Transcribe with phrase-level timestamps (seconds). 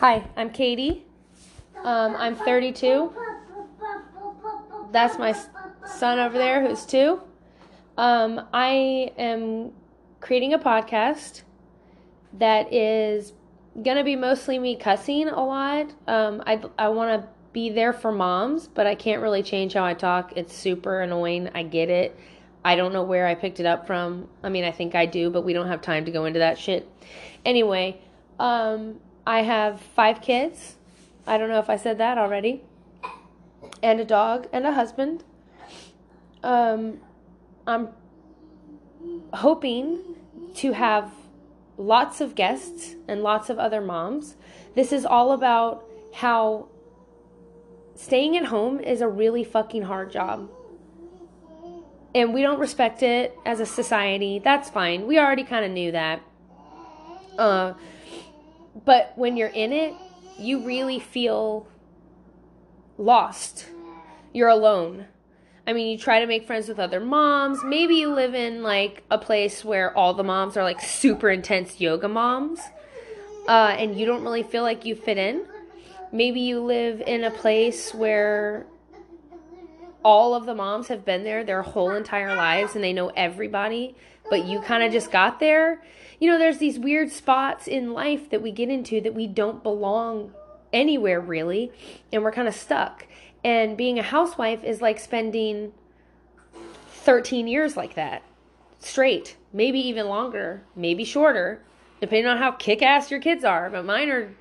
[0.00, 1.04] Hi, I'm Katie.
[1.84, 3.12] Um, I'm 32.
[4.92, 5.36] That's my
[5.86, 7.20] son over there who's two.
[7.98, 9.72] Um, I am
[10.22, 11.42] creating a podcast
[12.32, 13.34] that is
[13.74, 15.92] going to be mostly me cussing a lot.
[16.06, 19.84] Um, I, I want to be there for moms, but I can't really change how
[19.84, 20.32] I talk.
[20.34, 21.50] It's super annoying.
[21.54, 22.18] I get it.
[22.64, 24.30] I don't know where I picked it up from.
[24.42, 26.56] I mean, I think I do, but we don't have time to go into that
[26.56, 26.90] shit.
[27.44, 28.00] Anyway,
[28.38, 30.76] um, I have five kids.
[31.26, 32.62] I don't know if I said that already.
[33.82, 35.24] And a dog and a husband.
[36.42, 36.98] Um,
[37.66, 37.88] I'm
[39.32, 40.00] hoping
[40.56, 41.12] to have
[41.76, 44.36] lots of guests and lots of other moms.
[44.74, 46.68] This is all about how
[47.94, 50.48] staying at home is a really fucking hard job
[52.14, 55.06] and we don't respect it as a society, that's fine.
[55.06, 56.22] We already kind of knew that.
[57.38, 57.74] Uh,
[58.84, 59.94] but when you're in it,
[60.38, 61.66] you really feel
[62.96, 63.66] lost.
[64.32, 65.06] You're alone.
[65.66, 67.62] I mean, you try to make friends with other moms.
[67.62, 71.80] Maybe you live in like a place where all the moms are like super intense
[71.80, 72.60] yoga moms,
[73.46, 75.44] uh, and you don't really feel like you fit in.
[76.12, 78.66] Maybe you live in a place where
[80.04, 83.94] all of the moms have been there their whole entire lives and they know everybody,
[84.28, 85.82] but you kind of just got there.
[86.20, 89.62] You know, there's these weird spots in life that we get into that we don't
[89.62, 90.32] belong
[90.72, 91.72] anywhere really,
[92.12, 93.06] and we're kind of stuck.
[93.42, 95.72] And being a housewife is like spending
[96.88, 98.22] 13 years like that.
[98.78, 101.62] Straight, maybe even longer, maybe shorter,
[102.00, 103.70] depending on how kick ass your kids are.
[103.70, 104.34] But mine are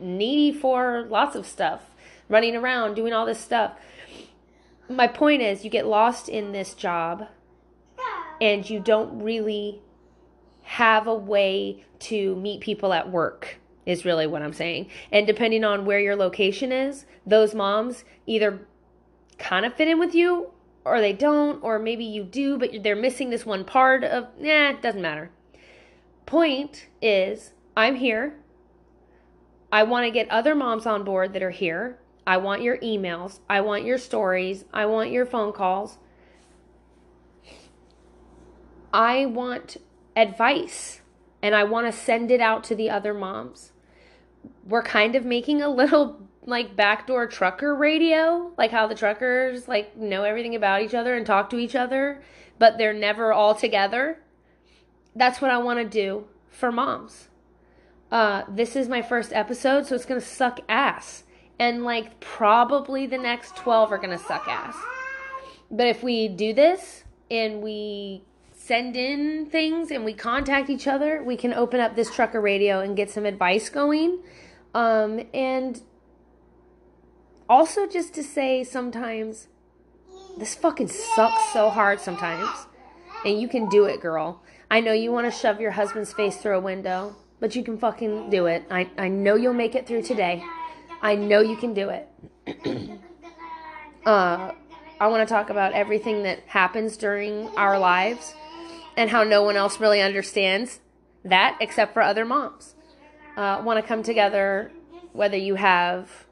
[0.00, 1.82] needy for lots of stuff,
[2.28, 3.72] running around, doing all this stuff.
[4.88, 7.28] My point is you get lost in this job
[8.40, 9.80] and you don't really
[10.66, 14.90] have a way to meet people at work is really what I'm saying.
[15.10, 18.66] And depending on where your location is, those moms either
[19.38, 20.50] kind of fit in with you
[20.84, 24.70] or they don't or maybe you do but they're missing this one part of nah,
[24.70, 25.30] it doesn't matter.
[26.24, 28.36] Point is, I'm here.
[29.70, 33.38] I want to get other moms on board that are here I want your emails.
[33.48, 34.64] I want your stories.
[34.74, 35.98] I want your phone calls.
[38.92, 39.76] I want
[40.16, 41.02] advice
[41.42, 43.72] and I want to send it out to the other moms.
[44.66, 49.96] We're kind of making a little like backdoor trucker radio, like how the truckers like
[49.96, 52.22] know everything about each other and talk to each other,
[52.58, 54.18] but they're never all together.
[55.14, 57.28] That's what I want to do for moms.
[58.10, 61.24] Uh, this is my first episode, so it's to suck ass
[61.58, 64.76] and like probably the next 12 are to suck ass.
[65.70, 68.22] But if we do this and we
[68.66, 72.80] send in things and we contact each other, we can open up this trucker radio
[72.80, 74.18] and get some advice going.
[74.74, 75.80] Um, and
[77.48, 79.46] also just to say sometimes
[80.36, 82.48] this fucking sucks so hard sometimes.
[83.24, 84.42] And you can do it, girl.
[84.68, 87.78] I know you want to shove your husband's face through a window, but you can
[87.78, 88.64] fucking do it.
[88.68, 90.42] I, I know you'll make it through today.
[91.02, 92.08] I know you can do it.
[94.06, 94.52] uh,
[94.98, 98.34] I want to talk about everything that happens during our lives
[98.96, 100.80] and how no one else really understands
[101.24, 102.74] that except for other moms.
[103.36, 104.72] Uh, want to come together,
[105.12, 106.26] whether you have,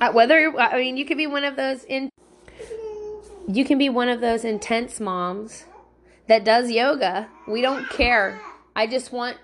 [0.00, 2.10] uh, whether I mean, you could be one of those in,
[3.46, 5.66] you can be one of those intense moms
[6.26, 7.28] that does yoga.
[7.46, 8.40] We don't care.
[8.74, 9.36] I just want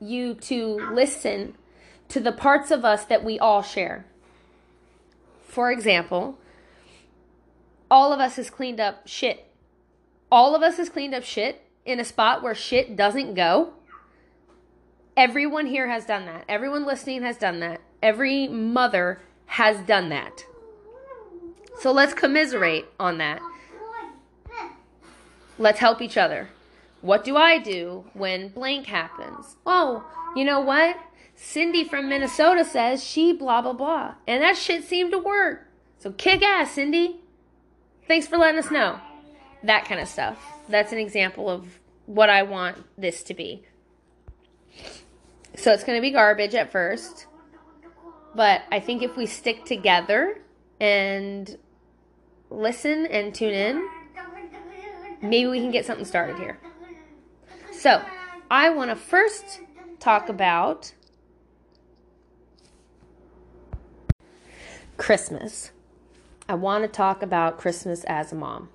[0.00, 1.56] you to listen
[2.08, 4.06] to the parts of us that we all share.
[5.42, 6.38] For example,
[7.90, 9.49] all of us has cleaned up shit.
[10.30, 13.72] All of us has cleaned up shit in a spot where shit doesn't go.
[15.16, 16.44] Everyone here has done that.
[16.48, 17.80] Everyone listening has done that.
[18.02, 20.44] Every mother has done that.
[21.80, 23.40] So let's commiserate on that.
[25.58, 26.48] Let's help each other.
[27.00, 29.56] What do I do when blank happens?
[29.66, 30.04] Oh,
[30.36, 30.96] you know what?
[31.34, 34.14] Cindy from Minnesota says she blah blah blah.
[34.26, 35.66] And that shit seemed to work.
[35.98, 37.20] So kick ass, Cindy.
[38.06, 39.00] Thanks for letting us know.
[39.62, 40.38] That kind of stuff.
[40.68, 43.62] That's an example of what I want this to be.
[45.56, 47.26] So it's going to be garbage at first.
[48.34, 50.40] But I think if we stick together
[50.80, 51.58] and
[52.48, 53.88] listen and tune in,
[55.20, 56.58] maybe we can get something started here.
[57.72, 58.02] So,
[58.50, 59.60] I want to first
[60.00, 60.92] talk about
[64.96, 65.70] Christmas.
[66.48, 68.68] I want to talk about Christmas as a mom.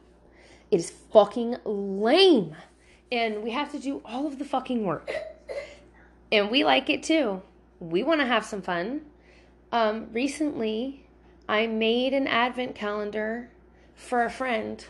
[0.72, 2.56] It is fucking lame.
[3.12, 5.12] And we have to do all of the fucking work.
[6.32, 7.42] And we like it too.
[7.80, 9.02] We want to have some fun.
[9.72, 11.06] Um, recently,
[11.48, 13.50] I made an advent calendar
[13.94, 14.84] for a friend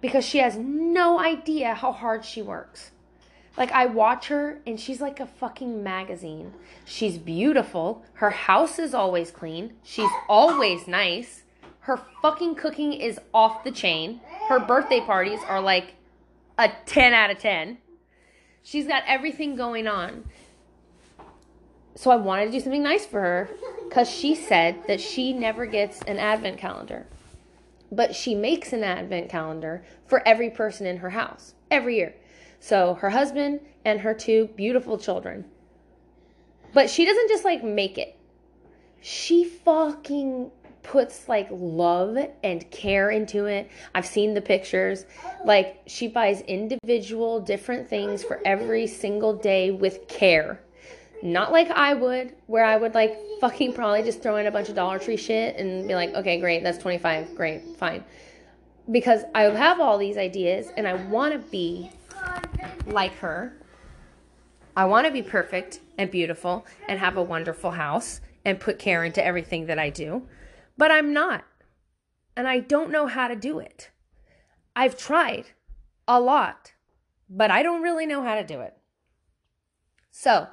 [0.00, 2.90] because she has no idea how hard she works.
[3.56, 6.52] Like, I watch her and she's like a fucking magazine.
[6.84, 8.04] She's beautiful.
[8.14, 9.74] Her house is always clean.
[9.82, 11.43] She's always nice.
[11.84, 14.22] Her fucking cooking is off the chain.
[14.48, 15.96] Her birthday parties are like
[16.56, 17.76] a 10 out of 10.
[18.62, 20.24] She's got everything going on.
[21.94, 23.50] So I wanted to do something nice for her
[23.86, 27.06] because she said that she never gets an advent calendar.
[27.92, 32.14] But she makes an advent calendar for every person in her house every year.
[32.60, 35.44] So her husband and her two beautiful children.
[36.72, 38.18] But she doesn't just like make it.
[39.02, 40.50] She fucking
[40.84, 43.68] puts like love and care into it.
[43.94, 45.06] I've seen the pictures.
[45.44, 50.60] Like she buys individual different things for every single day with care.
[51.22, 54.68] Not like I would, where I would like fucking probably just throw in a bunch
[54.68, 58.04] of Dollar Tree shit and be like, okay, great, that's 25, great, fine.
[58.90, 61.90] Because I have all these ideas and I want to be
[62.86, 63.56] like her.
[64.76, 69.04] I want to be perfect and beautiful and have a wonderful house and put care
[69.04, 70.26] into everything that I do,
[70.76, 71.44] but I'm not.
[72.36, 73.90] And I don't know how to do it.
[74.74, 75.46] I've tried
[76.08, 76.72] a lot,
[77.30, 78.76] but I don't really know how to do it.
[80.10, 80.48] So,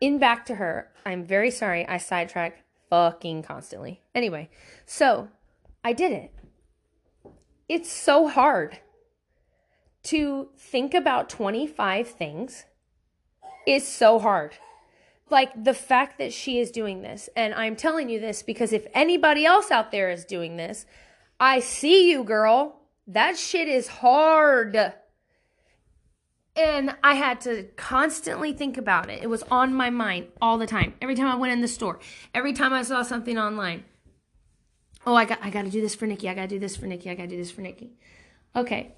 [0.00, 0.90] in back to her.
[1.04, 1.86] I'm very sorry.
[1.86, 4.02] I sidetrack fucking constantly.
[4.14, 4.50] Anyway,
[4.86, 5.28] so
[5.84, 6.32] I did it.
[7.68, 8.78] It's so hard
[10.04, 12.64] to think about 25 things
[13.66, 14.54] is so hard.
[15.30, 18.86] Like the fact that she is doing this, and I'm telling you this because if
[18.92, 20.86] anybody else out there is doing this,
[21.38, 22.80] I see you, girl.
[23.06, 24.92] That shit is hard.
[26.56, 29.22] And I had to constantly think about it.
[29.22, 30.94] It was on my mind all the time.
[31.00, 32.00] Every time I went in the store,
[32.34, 33.84] every time I saw something online.
[35.06, 36.28] Oh, I got I got to do this for Nikki.
[36.28, 37.08] I got to do this for Nikki.
[37.08, 37.92] I got to do this for Nikki.
[38.54, 38.94] Okay.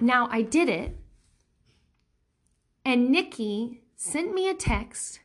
[0.00, 0.96] Now I did it.
[2.84, 5.20] And Nikki sent me a text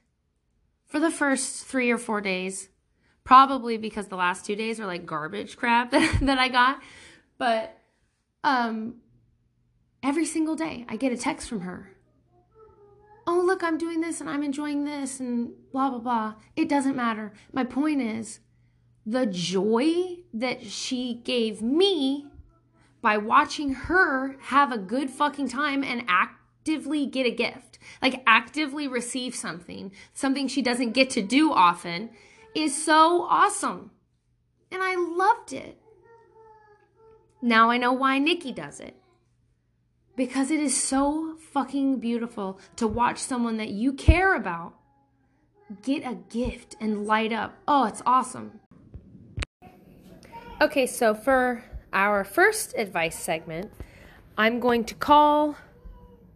[0.85, 2.67] for the first 3 or 4 days.
[3.23, 6.81] Probably because the last 2 days are like garbage crap that, that I got.
[7.37, 7.77] But
[8.43, 8.95] um
[10.03, 11.95] Every single day, I get a text from her.
[13.25, 16.33] Oh, look, I'm doing this and I'm enjoying this and blah, blah, blah.
[16.57, 17.31] It doesn't matter.
[17.53, 18.41] My point is
[19.05, 22.27] the joy that she gave me
[23.01, 28.87] by watching her have a good fucking time and actively get a gift, like actively
[28.87, 32.09] receive something, something she doesn't get to do often,
[32.55, 33.91] is so awesome.
[34.71, 35.79] And I loved it.
[37.41, 38.95] Now I know why Nikki does it
[40.15, 44.73] because it is so fucking beautiful to watch someone that you care about
[45.81, 47.57] get a gift and light up.
[47.67, 48.59] Oh, it's awesome.
[50.61, 53.71] Okay, so for our first advice segment,
[54.37, 55.57] I'm going to call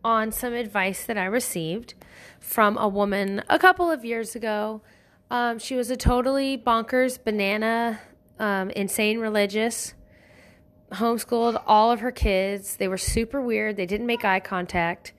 [0.03, 1.93] on some advice that I received
[2.39, 4.81] from a woman a couple of years ago.
[5.29, 7.99] Um, she was a totally bonkers, banana,
[8.39, 9.93] um, insane religious
[10.93, 12.77] homeschooled all of her kids.
[12.77, 13.77] They were super weird.
[13.77, 15.13] They didn't make eye contact.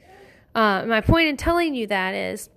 [0.54, 2.48] Uh, my point in telling you that is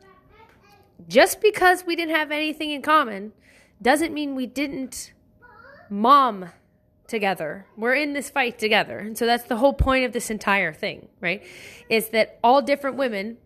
[1.07, 3.33] just because we didn't have anything in common
[3.81, 5.13] doesn't mean we didn't
[5.89, 6.49] mom
[7.11, 7.67] together.
[7.77, 8.97] We're in this fight together.
[8.97, 11.43] And so that's the whole point of this entire thing, right?
[11.89, 13.37] Is that all different women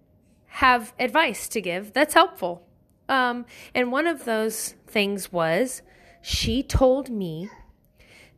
[0.45, 2.65] have advice to give that's helpful.
[3.10, 5.81] Um, and one of those things was
[6.22, 7.50] she told me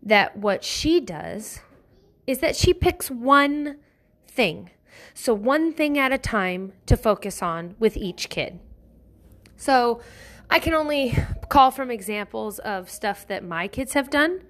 [0.01, 1.59] that what she does
[2.25, 3.77] is that she picks one
[4.27, 4.71] thing.
[5.13, 8.59] So, one thing at a time to focus on with each kid.
[9.55, 10.01] So,
[10.49, 11.15] I can only
[11.49, 14.41] call from examples of stuff that my kids have done.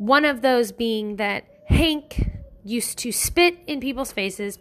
[0.00, 2.30] One of those being that Hank
[2.64, 4.58] used to spit in people's faces,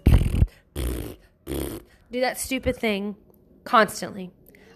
[0.75, 1.15] do
[2.11, 3.15] that stupid thing
[3.63, 4.31] constantly.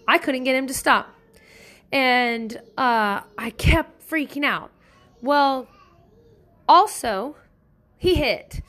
[0.08, 1.14] I couldn't get him to stop.
[1.92, 4.70] And uh, I kept freaking out.
[5.20, 5.68] Well,
[6.66, 7.36] also,
[7.98, 8.62] he hit.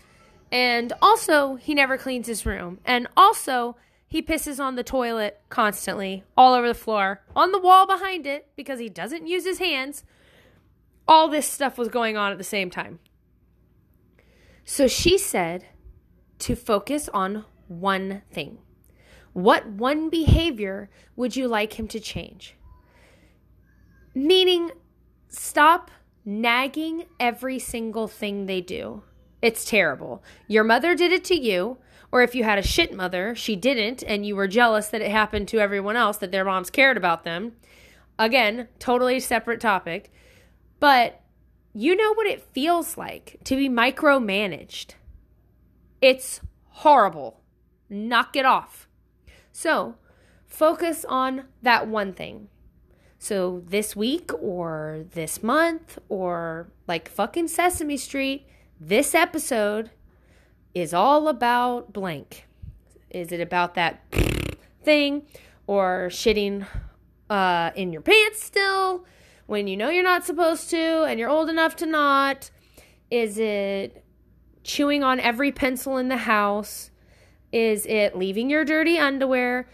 [0.52, 2.80] And also, he never cleans his room.
[2.84, 7.88] And also, he pisses on the toilet constantly, all over the floor, on the wall
[7.88, 10.04] behind it, because he doesn't use his hands.
[11.08, 13.00] All this stuff was going on at the same time.
[14.64, 15.66] So she said
[16.40, 18.58] to focus on one thing.
[19.34, 22.56] What one behavior would you like him to change?
[24.14, 24.72] Meaning,
[25.28, 25.92] stop
[26.24, 29.04] nagging every single thing they do.
[29.42, 30.24] It's terrible.
[30.48, 31.78] Your mother did it to you,
[32.16, 35.12] Or if you had a shit mother, she didn't, and you were jealous that it
[35.12, 37.58] happened to everyone else, that their moms cared about them.
[38.18, 40.14] Again, totally separate topic.
[40.80, 41.22] But
[41.74, 44.92] you know what it feels like to be micromanaged.
[46.02, 47.42] It's horrible.
[47.90, 48.88] Knock it off.
[49.52, 49.96] So,
[50.46, 52.50] focus on that one thing.
[53.20, 58.48] So, this week or this month or like fucking Sesame Street,
[58.80, 59.92] this episode
[60.74, 62.48] is all about blank.
[63.10, 64.04] Is it about that
[64.84, 65.24] thing
[65.68, 66.68] or shitting
[67.30, 69.06] uh, in your pants still
[69.46, 72.50] when you know you're not supposed to and you're old enough to not?
[73.12, 74.04] Is it
[74.64, 76.92] chewing on every pencil in the house?
[77.52, 79.70] Is it leaving your dirty underwear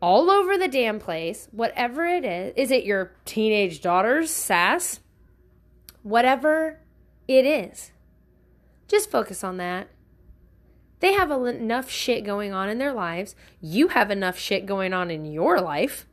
[0.00, 1.48] all over the damn place?
[1.52, 2.52] Whatever it is.
[2.56, 5.00] Is it your teenage daughter's sass?
[6.02, 6.80] Whatever
[7.28, 7.92] it is.
[8.88, 9.88] Just focus on that.
[11.00, 13.34] They have enough shit going on in their lives.
[13.60, 16.06] You have enough shit going on in your life.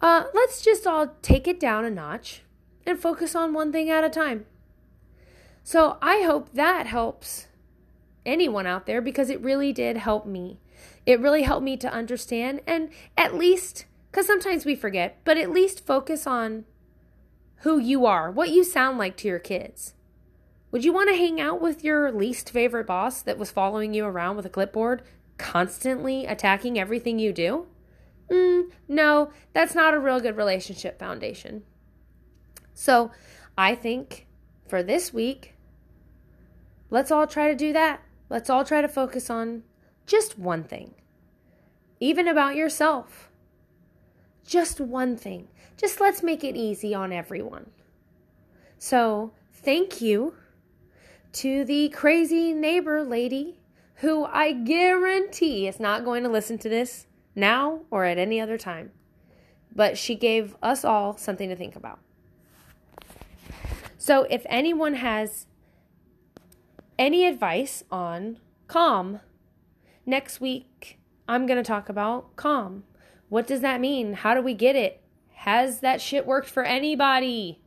[0.00, 2.42] Uh, let's just all take it down a notch
[2.86, 4.46] and focus on one thing at a time.
[5.62, 7.46] So I hope that helps
[8.24, 10.58] anyone out there because it really did help me.
[11.04, 15.52] It really helped me to understand and at least, because sometimes we forget, but at
[15.52, 16.64] least focus on
[17.56, 19.94] who you are, what you sound like to your kids.
[20.70, 24.06] Would you want to hang out with your least favorite boss that was following you
[24.06, 25.02] around with a clipboard,
[25.36, 27.66] constantly attacking everything you do?
[28.30, 31.64] Mm, no, that's not a real good relationship foundation.
[32.74, 33.10] So
[33.58, 34.26] I think
[34.68, 35.54] for this week,
[36.90, 38.00] let's all try to do that.
[38.28, 39.64] Let's all try to focus on
[40.06, 40.94] just one thing,
[41.98, 43.30] even about yourself.
[44.46, 45.48] Just one thing.
[45.76, 47.70] Just let's make it easy on everyone.
[48.78, 50.34] So, thank you
[51.32, 53.60] to the crazy neighbor lady
[53.96, 58.58] who I guarantee is not going to listen to this now or at any other
[58.58, 58.90] time.
[59.74, 62.00] But she gave us all something to think about.
[63.98, 65.46] So, if anyone has
[66.98, 69.20] any advice on calm,
[70.06, 72.84] next week I'm going to talk about calm.
[73.28, 74.14] What does that mean?
[74.14, 75.02] How do we get it?
[75.34, 77.60] Has that shit worked for anybody?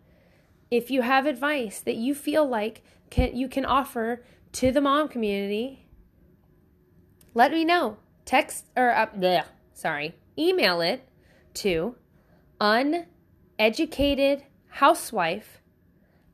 [0.70, 5.08] If you have advice that you feel like can, you can offer to the mom
[5.08, 5.88] community,
[7.34, 7.98] let me know.
[8.26, 11.08] Text or uh, bleh, sorry, email it
[11.56, 11.96] to
[12.60, 15.44] uneducatedhousewife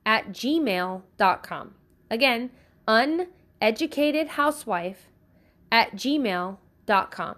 [0.05, 1.75] at gmail.com.
[2.09, 2.51] Again,
[2.87, 4.95] uneducatedhousewife
[5.71, 7.35] at gmail.com.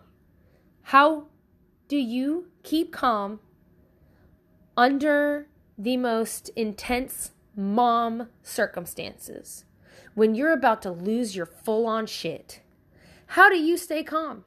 [0.83, 1.25] How
[1.87, 3.39] do you keep calm
[4.77, 9.65] under the most intense mom circumstances?
[10.13, 12.61] When you're about to lose your full on shit,
[13.31, 14.43] how do you stay calm?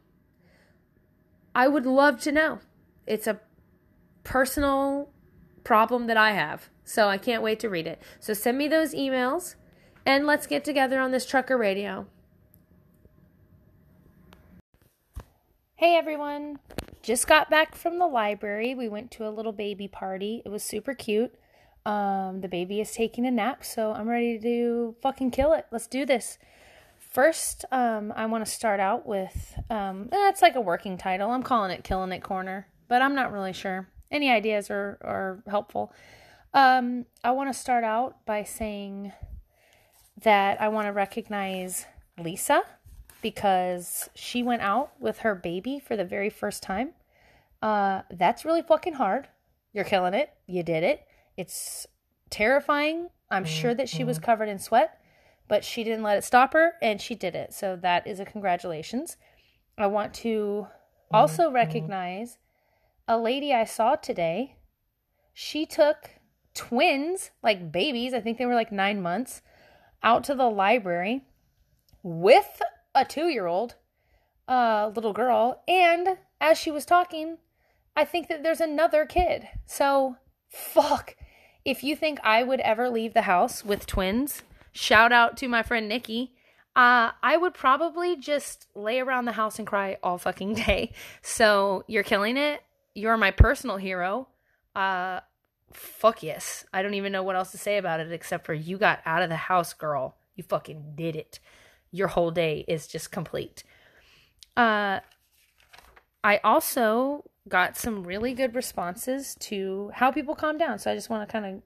[1.55, 2.59] I would love to know.
[3.07, 3.41] It's a
[4.25, 5.09] personal
[5.65, 6.69] problem that I have.
[6.85, 8.03] So I can't wait to read it.
[8.21, 9.55] So send me those emails
[10.05, 12.07] and let's get together on this trucker radio.
[15.77, 16.59] Hey everyone,
[17.03, 18.75] just got back from the library.
[18.75, 20.43] We went to a little baby party.
[20.45, 21.35] It was super cute.
[21.87, 25.65] Um, the baby is taking a nap, so I'm ready to fucking kill it.
[25.73, 26.39] Let's do this.
[27.15, 31.31] First, um, I want to start out with um, eh, like a working title.
[31.31, 33.89] I'm calling it "Killing It Corner," but I'm not really sure.
[34.11, 35.93] Any ideas are are helpful.
[36.55, 39.13] Um, I want to start out by saying
[40.23, 41.87] that I want to recognize
[42.19, 42.65] Lisa
[43.23, 46.95] because she went out with her baby for the very first time.
[47.63, 49.29] Uh, that's really fucking hard.
[49.73, 50.31] You're killing it.
[50.49, 51.07] You did it.
[51.37, 51.87] It's
[52.29, 53.11] terrifying.
[53.31, 53.53] I'm mm-hmm.
[53.53, 54.25] sure that she was mm-hmm.
[54.25, 55.01] covered in sweat,
[55.49, 57.53] but she didn't let it stop her and she did it.
[57.53, 59.17] So that is a congratulations.
[59.77, 60.69] I want to
[61.13, 61.55] also mm-hmm.
[61.55, 62.39] recognize
[63.07, 64.57] a lady I saw today.
[65.33, 66.11] She took
[66.55, 69.43] twins, like babies, I think they were like nine months
[70.03, 71.25] out to the library
[72.03, 72.63] with
[72.95, 73.75] a two year old
[74.47, 75.63] uh, little girl.
[75.67, 77.39] And as she was talking,
[77.97, 79.49] I think that there's another kid.
[79.67, 80.17] So,
[80.49, 81.17] fuck.
[81.65, 84.43] If you think I would ever leave the house with twins,
[84.75, 86.35] shout out to my friend Nikki.
[86.77, 90.93] Uh, I would probably just lay around the house and cry all fucking day.
[91.23, 92.63] So, you're killing it.
[92.95, 94.29] You're my personal hero.
[94.77, 95.21] Uh,
[95.73, 96.65] fuck yes.
[96.73, 99.23] I don't even know what else to say about it except for you got out
[99.23, 100.17] of the house, girl.
[100.37, 101.41] You fucking did it.
[101.91, 103.65] Your whole day is just complete.
[104.57, 105.01] Uh
[106.23, 110.79] I also got some really good responses to how people calm down.
[110.79, 111.63] So I just want to kind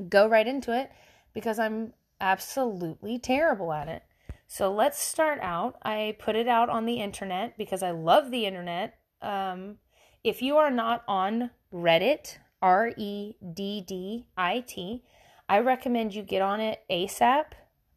[0.00, 0.90] of go right into it
[1.32, 4.02] because I'm absolutely terrible at it.
[4.46, 5.76] So let's start out.
[5.82, 8.94] I put it out on the internet because I love the internet.
[9.20, 9.76] Um,
[10.24, 15.04] if you are not on Reddit, R E D D I T,
[15.48, 17.44] I recommend you get on it ASAP.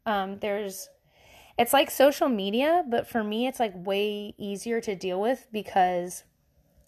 [0.04, 0.88] Um, there's,
[1.58, 6.24] it's like social media, but for me, it's like way easier to deal with because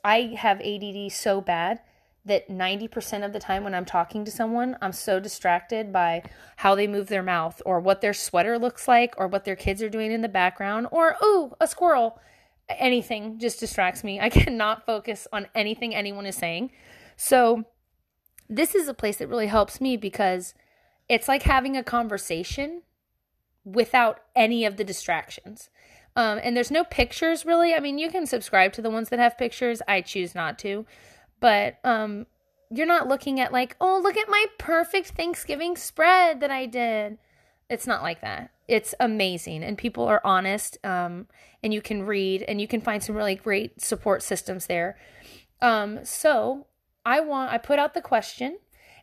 [0.04, 1.80] I have ADD so bad
[2.24, 6.22] that 90% of the time when I'm talking to someone, I'm so distracted by
[6.56, 9.82] how they move their mouth or what their sweater looks like or what their kids
[9.82, 12.18] are doing in the background or, ooh, a squirrel.
[12.68, 14.20] Anything just distracts me.
[14.20, 16.70] I cannot focus on anything anyone is saying.
[17.16, 17.64] So,
[18.48, 20.54] this is a place that really helps me because
[21.08, 22.82] it's like having a conversation
[23.64, 25.70] without any of the distractions.
[26.16, 27.74] Um, and there's no pictures really.
[27.74, 29.82] I mean, you can subscribe to the ones that have pictures.
[29.88, 30.86] I choose not to
[31.44, 32.24] but um
[32.70, 37.18] you're not looking at like, "Oh, look at my perfect Thanksgiving spread that I did."
[37.68, 38.50] It's not like that.
[38.66, 41.26] It's amazing and people are honest um
[41.62, 44.96] and you can read and you can find some really great support systems there.
[45.60, 46.66] Um so
[47.04, 48.58] I want I put out the question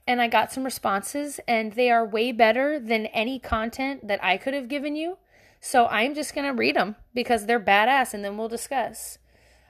[0.08, 4.38] and I got some responses and they are way better than any content that I
[4.38, 5.20] could have given you.
[5.60, 9.20] So I'm just going to read them because they're badass and then we'll discuss.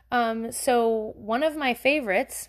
[0.09, 2.47] Um, so one of my favorites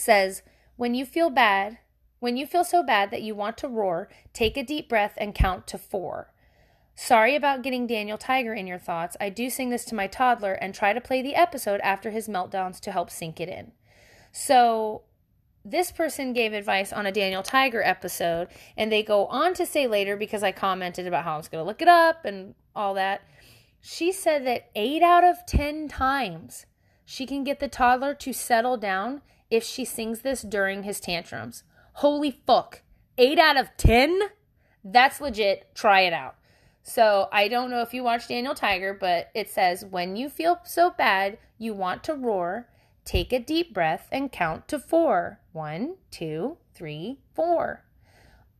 [0.00, 0.42] says,
[0.76, 1.78] When you feel bad,
[2.18, 5.34] when you feel so bad that you want to roar, take a deep breath and
[5.34, 6.32] count to four.
[6.94, 9.16] Sorry about getting Daniel Tiger in your thoughts.
[9.18, 12.28] I do sing this to my toddler and try to play the episode after his
[12.28, 13.72] meltdowns to help sink it in.
[14.32, 15.02] So,
[15.64, 19.86] this person gave advice on a Daniel Tiger episode, and they go on to say
[19.86, 22.94] later, because I commented about how I was going to look it up and all
[22.94, 23.22] that,
[23.80, 26.66] she said that eight out of 10 times
[27.04, 31.64] she can get the toddler to settle down if she sings this during his tantrums.
[31.94, 32.82] Holy fuck.
[33.18, 34.20] 8 out of 10?
[34.84, 35.74] That's legit.
[35.74, 36.36] Try it out.
[36.82, 40.60] So I don't know if you watch Daniel Tiger, but it says when you feel
[40.64, 42.68] so bad you want to roar,
[43.04, 45.40] take a deep breath and count to four.
[45.52, 47.84] One, two, three, four.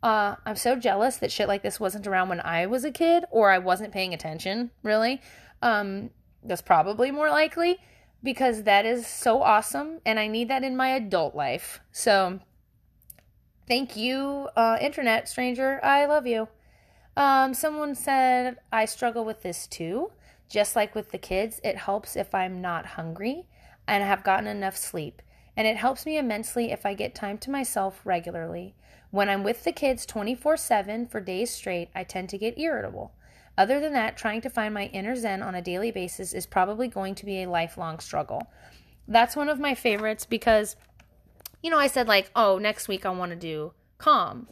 [0.03, 3.25] Uh, I'm so jealous that shit like this wasn't around when I was a kid
[3.31, 5.21] or I wasn't paying attention, really.
[5.63, 6.11] Um,
[6.43, 7.79] that's probably more likely
[8.23, 11.81] because that is so awesome and I need that in my adult life.
[11.93, 12.41] So
[13.67, 15.81] thank you, uh, internet stranger.
[15.83, 16.49] I love you.
[17.17, 20.13] Um, someone said, I struggle with this too.
[20.49, 23.47] Just like with the kids, it helps if I'm not hungry
[23.87, 25.23] and have gotten enough sleep.
[25.57, 28.75] And it helps me immensely if I get time to myself regularly.
[29.11, 33.13] When I'm with the kids 24 7 for days straight, I tend to get irritable.
[33.61, 36.89] Other than that, trying to find my inner zen on a daily basis is probably
[36.89, 38.51] going to be a lifelong struggle.
[39.07, 40.77] That's one of my favorites because,
[41.63, 44.49] you know, I said, like, oh, next week I want to do calm.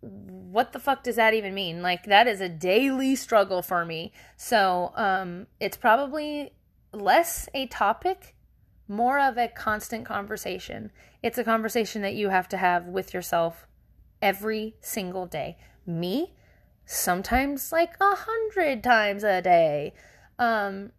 [0.00, 1.82] What the fuck does that even mean?
[1.82, 4.14] Like, that is a daily struggle for me.
[4.34, 6.54] So, um, it's probably
[6.94, 8.34] less a topic,
[8.88, 10.90] more of a constant conversation.
[11.22, 13.66] It's a conversation that you have to have with yourself
[14.22, 15.58] every single day.
[15.84, 16.32] Me,
[16.90, 19.94] sometimes like a hundred times a day.
[20.40, 20.90] Um,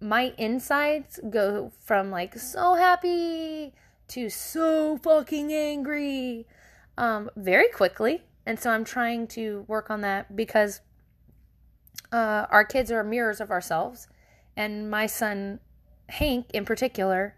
[0.00, 3.74] my insides go from like so happy
[4.08, 6.46] to so fucking angry
[6.96, 8.22] um, very quickly.
[8.46, 10.80] And so I'm trying to work on that because
[12.10, 14.08] uh, our kids are mirrors of ourselves.
[14.56, 15.60] And my son,
[16.08, 17.36] Hank, in particular,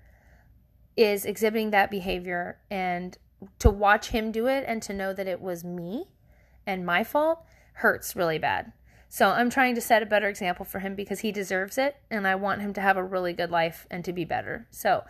[0.97, 2.59] is exhibiting that behavior.
[2.71, 3.19] And
[3.59, 6.05] to watch him do it and to know that it was me
[6.65, 8.73] and my fault hurts really bad.
[9.09, 12.29] So I'm trying to set a better example for him because he deserves it and
[12.29, 14.69] I want him to have a really good life and to be better.
[14.71, 15.05] So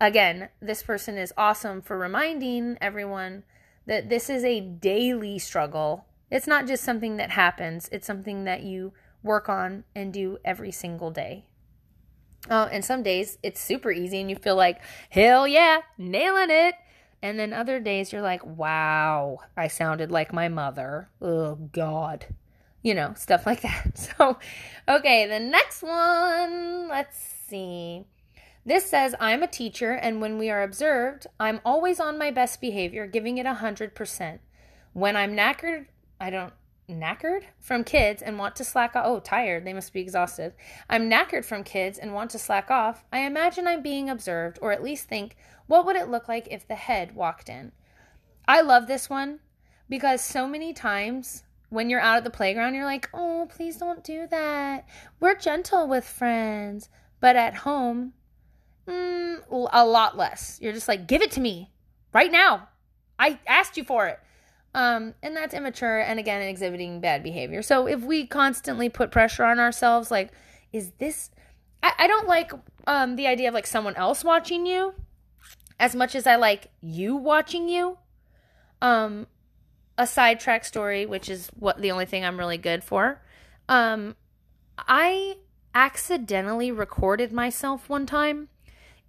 [0.00, 3.44] again, this person is awesome for reminding everyone
[3.86, 6.06] that this is a daily struggle.
[6.30, 10.72] It's not just something that happens, it's something that you work on and do every
[10.72, 11.44] single day.
[12.48, 16.74] Uh, and some days it's super easy and you feel like, hell yeah, nailing it.
[17.22, 21.08] And then other days you're like, wow, I sounded like my mother.
[21.20, 22.26] Oh, God.
[22.82, 24.12] You know, stuff like that.
[24.18, 24.38] So,
[24.88, 27.16] okay, the next one, let's
[27.48, 28.04] see.
[28.66, 32.60] This says, I'm a teacher, and when we are observed, I'm always on my best
[32.60, 34.38] behavior, giving it 100%.
[34.92, 35.86] When I'm knackered,
[36.20, 36.52] I don't,
[36.88, 39.04] knackered from kids and want to slack off.
[39.06, 39.64] Oh, tired.
[39.64, 40.52] They must be exhausted.
[40.88, 43.04] I'm knackered from kids and want to slack off.
[43.12, 45.36] I imagine I'm being observed, or at least think,
[45.72, 47.72] what would it look like if the head walked in?
[48.46, 49.40] I love this one
[49.88, 54.04] because so many times when you're out at the playground, you're like, oh, please don't
[54.04, 54.86] do that.
[55.18, 56.90] We're gentle with friends.
[57.20, 58.12] But at home,
[58.86, 60.58] mm, a lot less.
[60.60, 61.70] You're just like, give it to me
[62.12, 62.68] right now.
[63.18, 64.20] I asked you for it.
[64.74, 67.62] Um, and that's immature and again exhibiting bad behavior.
[67.62, 70.32] So if we constantly put pressure on ourselves, like,
[70.70, 71.30] is this
[71.82, 72.52] I, I don't like
[72.86, 74.92] um the idea of like someone else watching you
[75.82, 77.98] as much as I like you watching you.
[78.80, 79.26] Um
[79.98, 83.20] a sidetrack story, which is what the only thing I'm really good for.
[83.68, 84.16] Um
[84.78, 85.36] I
[85.74, 88.48] accidentally recorded myself one time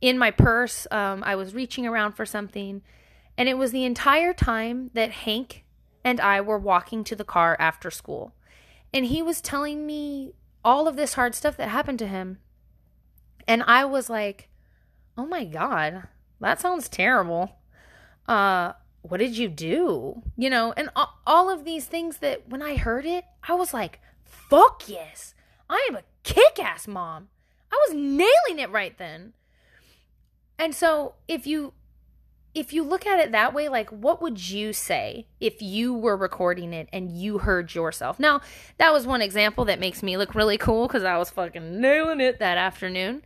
[0.01, 0.87] in my purse.
[0.91, 2.81] Um, I was reaching around for something
[3.37, 5.63] and it was the entire time that Hank
[6.03, 8.33] and I were walking to the car after school.
[8.93, 10.33] And he was telling me
[10.63, 12.39] all of this hard stuff that happened to him.
[13.47, 14.49] And I was like,
[15.17, 16.07] oh my God,
[16.43, 17.57] that sounds terrible.
[18.27, 20.21] Uh, what did you do?
[20.37, 20.89] You know, and
[21.27, 25.33] all of these things that when I heard it, I was like, fuck yes,
[25.69, 27.29] I am a kick ass mom.
[27.71, 29.33] I was nailing it right then.
[30.57, 31.73] And so if you
[32.53, 36.15] if you look at it that way, like what would you say if you were
[36.15, 38.19] recording it and you heard yourself?
[38.19, 38.41] Now,
[38.77, 42.21] that was one example that makes me look really cool because I was fucking nailing
[42.21, 43.23] it that afternoon.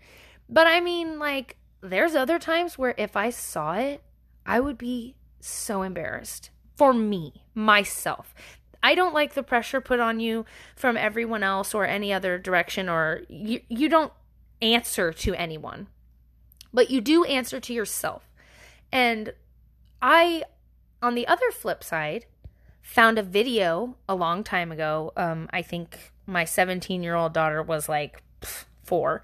[0.50, 4.02] But I mean, like, there's other times where if I saw it,
[4.46, 8.34] I would be so embarrassed for me, myself.
[8.84, 12.88] I don't like the pressure put on you from everyone else or any other direction,
[12.88, 14.14] or you, you don't
[14.62, 15.88] answer to anyone,
[16.74, 18.24] but you do answer to yourself.
[18.92, 19.34] And
[20.02, 20.44] I,
[21.02, 22.26] on the other flip side,
[22.82, 25.12] found a video a long time ago.
[25.18, 28.22] Um, I think my 17 year old daughter was like
[28.84, 29.24] four.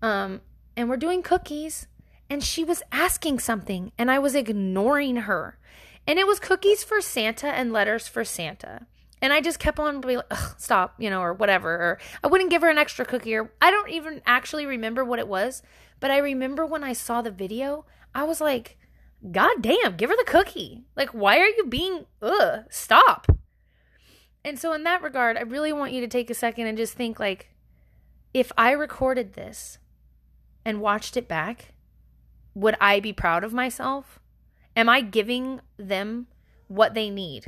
[0.00, 0.40] Um,
[0.76, 1.86] and we're doing cookies,
[2.28, 5.58] and she was asking something, and I was ignoring her.
[6.06, 8.86] And it was cookies for Santa and letters for Santa.
[9.22, 11.70] And I just kept on being like, stop, you know, or whatever.
[11.70, 15.18] Or I wouldn't give her an extra cookie, or I don't even actually remember what
[15.18, 15.62] it was.
[16.00, 18.76] But I remember when I saw the video, I was like,
[19.30, 20.84] God damn, give her the cookie.
[20.96, 23.26] Like, why are you being, ugh, stop.
[24.44, 26.92] And so, in that regard, I really want you to take a second and just
[26.92, 27.48] think like,
[28.34, 29.78] if I recorded this
[30.64, 31.72] and watched it back,
[32.54, 34.18] would I be proud of myself?
[34.76, 36.26] Am I giving them
[36.68, 37.46] what they need?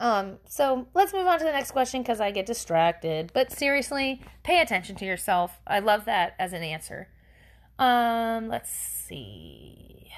[0.00, 3.30] Um, so let's move on to the next question because I get distracted.
[3.32, 5.60] But seriously, pay attention to yourself.
[5.66, 7.08] I love that as an answer.
[7.78, 10.10] Um, let's see.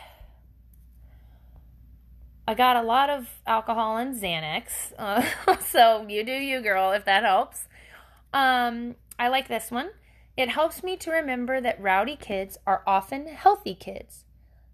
[2.49, 4.93] I got a lot of alcohol and Xanax.
[4.99, 5.25] Uh,
[5.61, 7.69] so you do you, girl, if that helps.
[8.33, 9.91] Um, I like this one.
[10.37, 14.25] It helps me to remember that rowdy kids are often healthy kids.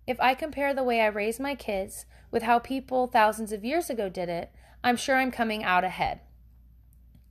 [0.06, 3.88] If I compare the way I raise my kids with how people thousands of years
[3.88, 4.50] ago did it,
[4.82, 6.20] I'm sure I'm coming out ahead.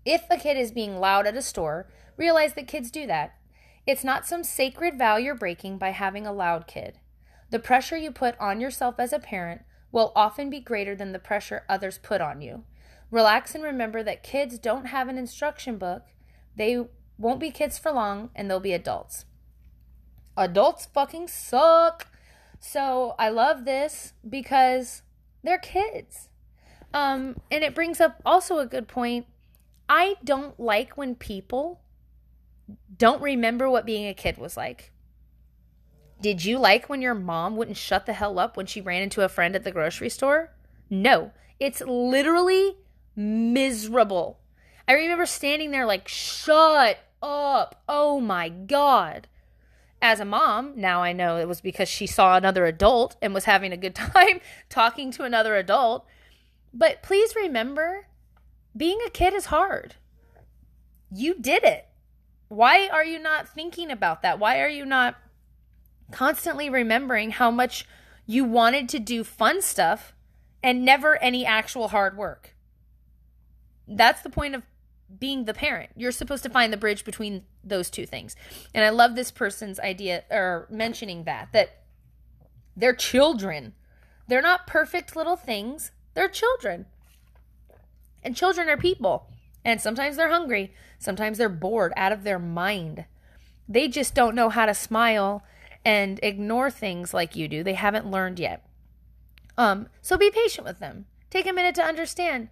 [0.06, 3.34] If a kid is being loud at a store, realize that kids do that.
[3.86, 7.00] It's not some sacred vow you're breaking by having a loud kid.
[7.50, 11.20] The pressure you put on yourself as a parent will often be greater than the
[11.20, 12.64] pressure others put on you.
[13.10, 16.04] Relax and remember that kids don't have an instruction book.
[16.56, 16.86] They
[17.22, 19.26] won't be kids for long and they'll be adults.
[20.36, 22.08] Adults fucking suck.
[22.60, 25.04] So I love this because
[25.44, 26.30] they're kids.
[26.94, 29.26] Um, and it brings up also a good point.
[29.88, 31.82] I don't like when people
[32.98, 34.92] don't remember what being a kid was like.
[36.22, 39.24] Did you like when your mom wouldn't shut the hell up when she ran into
[39.24, 40.54] a friend at the grocery store?
[40.90, 42.78] No, it's literally
[43.16, 44.40] miserable.
[44.88, 47.82] I remember standing there like, shut up.
[47.88, 49.28] Oh my God.
[50.02, 53.46] As a mom, now I know it was because she saw another adult and was
[53.46, 56.06] having a good time talking to another adult.
[56.74, 58.08] But please remember
[58.76, 59.96] being a kid is hard.
[61.12, 61.88] You did it.
[62.48, 64.40] Why are you not thinking about that?
[64.40, 65.16] Why are you not
[66.12, 67.86] constantly remembering how much
[68.26, 70.14] you wanted to do fun stuff
[70.64, 72.56] and never any actual hard work.
[73.88, 74.64] That's the point of
[75.20, 75.92] being the parent.
[75.96, 78.36] You're supposed to find the bridge between those two things.
[78.74, 81.84] And I love this person's idea or mentioning that that
[82.76, 83.74] they're children.
[84.28, 85.92] They're not perfect little things.
[86.14, 86.86] They're children.
[88.24, 89.28] And children are people.
[89.64, 90.74] And sometimes they're hungry.
[91.00, 93.06] Sometimes they're bored out of their mind.
[93.68, 95.44] They just don't know how to smile
[95.84, 97.64] and ignore things like you do.
[97.64, 98.66] They haven't learned yet.
[99.58, 101.06] Um, so be patient with them.
[101.30, 102.50] Take a minute to understand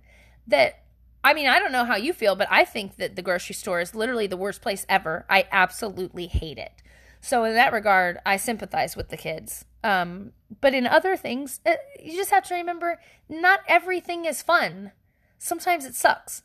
[0.48, 0.84] that
[1.24, 3.82] I mean, I don't know how you feel, but I think that the grocery store
[3.82, 5.26] is literally the worst place ever.
[5.30, 6.82] I absolutely hate it.
[7.22, 9.66] So in that regard, I sympathize with the kids.
[9.84, 14.42] Um, but in other things, it, uh, you just have to remember not everything is
[14.42, 14.92] fun.
[15.38, 16.44] Sometimes it sucks.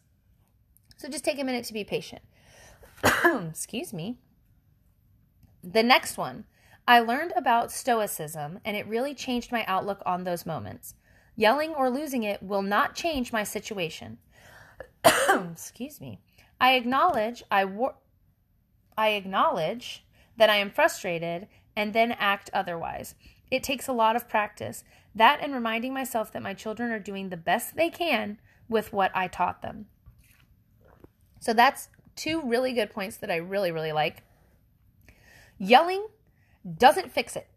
[0.97, 2.23] So just take a minute to be patient.
[3.51, 4.19] Excuse me.
[5.63, 6.45] The next one
[6.87, 10.95] I learned about Stoicism, and it really changed my outlook on those moments.
[11.37, 14.19] Yelling or losing it will not change my situation.
[15.53, 16.21] Excuse me.
[16.61, 17.97] I acknowledge I war-
[18.97, 20.05] I acknowledge
[20.37, 23.15] that I am frustrated and then act otherwise.
[23.51, 24.85] It takes a lot of practice.
[25.15, 28.39] That and reminding myself that my children are doing the best they can
[28.69, 29.87] with what I taught them.
[31.41, 34.23] So that's two really good points that I really, really like.
[35.59, 36.07] Yelling
[36.79, 37.49] doesn't fix it,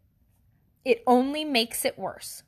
[0.83, 2.43] it only makes it worse.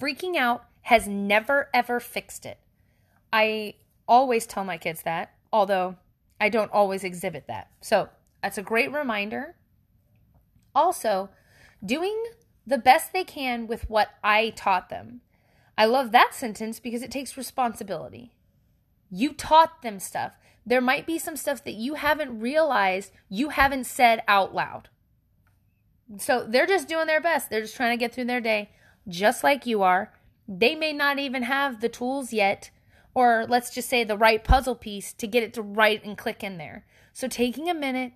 [0.00, 2.58] Freaking out has never, ever fixed it.
[3.32, 3.74] I
[4.08, 5.96] always tell my kids that, although
[6.40, 7.68] I don't always exhibit that.
[7.80, 8.08] So
[8.42, 9.56] that's a great reminder.
[10.74, 11.30] Also,
[11.84, 12.24] doing
[12.66, 15.20] the best they can with what I taught them.
[15.76, 18.32] I love that sentence because it takes responsibility.
[19.10, 20.32] You taught them stuff.
[20.66, 24.88] There might be some stuff that you haven't realized you haven't said out loud.
[26.18, 27.48] So they're just doing their best.
[27.48, 28.70] They're just trying to get through their day,
[29.06, 30.12] just like you are.
[30.46, 32.70] They may not even have the tools yet,
[33.14, 36.42] or let's just say the right puzzle piece to get it to write and click
[36.42, 36.86] in there.
[37.12, 38.12] So taking a minute,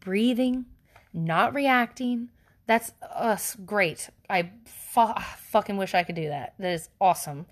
[0.00, 0.66] breathing,
[1.12, 2.30] not reacting,
[2.66, 4.10] that's us uh, great.
[4.28, 6.54] I fu- fucking wish I could do that.
[6.58, 7.46] That is awesome.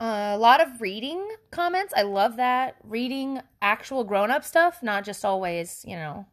[0.00, 1.92] Uh, a lot of reading comments.
[1.94, 2.76] I love that.
[2.82, 6.24] Reading actual grown up stuff, not just always, you know,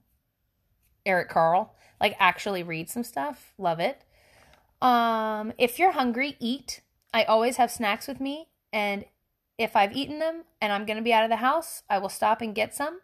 [1.06, 1.76] Eric Carle.
[2.00, 3.54] Like actually read some stuff.
[3.58, 4.04] Love it.
[4.82, 6.82] Um, if you're hungry, eat.
[7.14, 9.06] I always have snacks with me, and
[9.58, 12.42] if I've eaten them and I'm gonna be out of the house, I will stop
[12.42, 13.00] and get some.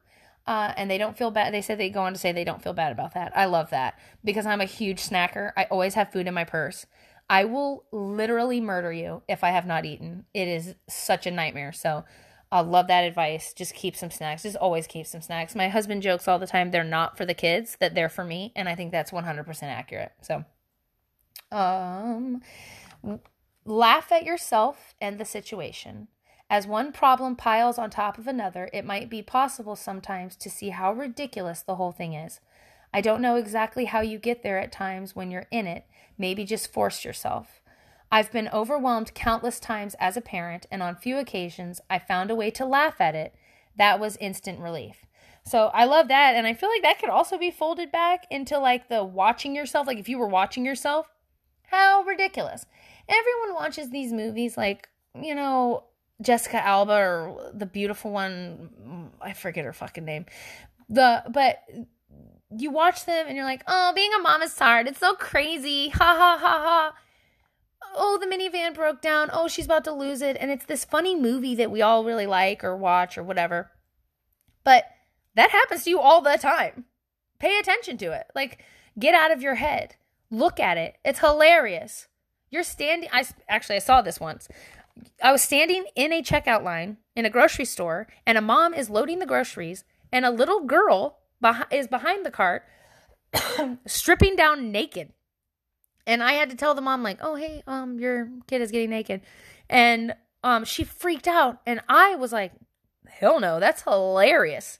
[0.45, 1.53] Uh, and they don't feel bad.
[1.53, 3.31] They said they go on to say they don't feel bad about that.
[3.35, 5.53] I love that because I'm a huge snacker.
[5.55, 6.85] I always have food in my purse.
[7.29, 10.25] I will literally murder you if I have not eaten.
[10.33, 11.71] It is such a nightmare.
[11.71, 12.03] So
[12.51, 13.53] I love that advice.
[13.53, 14.43] Just keep some snacks.
[14.43, 15.55] Just always keep some snacks.
[15.55, 18.51] My husband jokes all the time they're not for the kids, that they're for me,
[18.55, 20.11] and I think that's 100% accurate.
[20.21, 20.45] So
[21.51, 22.41] um
[23.65, 26.07] laugh at yourself and the situation.
[26.49, 30.69] As one problem piles on top of another, it might be possible sometimes to see
[30.69, 32.39] how ridiculous the whole thing is.
[32.93, 35.85] I don't know exactly how you get there at times when you're in it.
[36.17, 37.61] Maybe just force yourself.
[38.11, 42.35] I've been overwhelmed countless times as a parent, and on few occasions I found a
[42.35, 43.33] way to laugh at it.
[43.75, 45.07] That was instant relief.
[45.43, 46.35] So I love that.
[46.35, 49.87] And I feel like that could also be folded back into like the watching yourself.
[49.87, 51.07] Like if you were watching yourself,
[51.63, 52.67] how ridiculous.
[53.07, 54.89] Everyone watches these movies like,
[55.19, 55.83] you know,
[56.21, 60.25] Jessica Alba or the beautiful one, I forget her fucking name.
[60.89, 61.59] The but
[62.55, 64.87] you watch them and you're like, "Oh, being a mom is hard.
[64.87, 66.93] It's so crazy." Ha ha ha ha.
[67.95, 69.29] Oh, the minivan broke down.
[69.31, 70.37] Oh, she's about to lose it.
[70.39, 73.71] And it's this funny movie that we all really like or watch or whatever.
[74.63, 74.85] But
[75.35, 76.85] that happens to you all the time.
[77.39, 78.27] Pay attention to it.
[78.35, 78.63] Like
[78.97, 79.95] get out of your head.
[80.31, 80.95] Look at it.
[81.03, 82.07] It's hilarious.
[82.53, 84.47] You're standing I actually I saw this once.
[85.23, 88.91] I was standing in a checkout line in a grocery store, and a mom is
[88.91, 92.63] loading the groceries, and a little girl beh- is behind the cart,
[93.87, 95.13] stripping down naked.
[96.05, 98.91] And I had to tell the mom, like, "Oh, hey, um, your kid is getting
[98.91, 99.21] naked,"
[99.67, 100.13] and
[100.43, 102.51] um, she freaked out, and I was like,
[103.07, 104.77] "Hell no, that's hilarious!"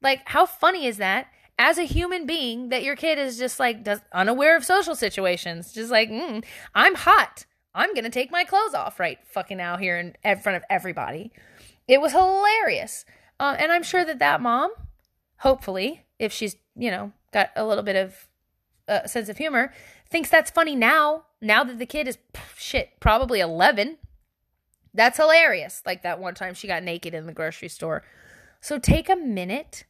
[0.00, 1.26] Like, how funny is that?
[1.58, 5.72] As a human being, that your kid is just like does, unaware of social situations,
[5.72, 6.44] just like, mm,
[6.74, 7.46] I'm hot.
[7.74, 10.62] I'm going to take my clothes off right fucking now here in, in front of
[10.70, 11.32] everybody.
[11.86, 13.04] It was hilarious.
[13.40, 14.70] Uh, and I'm sure that that mom,
[15.38, 18.28] hopefully, if she's, you know, got a little bit of
[18.88, 19.72] uh, sense of humor,
[20.10, 22.18] thinks that's funny now, now that the kid is,
[22.56, 23.98] shit, probably 11.
[24.94, 25.82] That's hilarious.
[25.86, 28.02] Like that one time she got naked in the grocery store.
[28.60, 29.84] So take a minute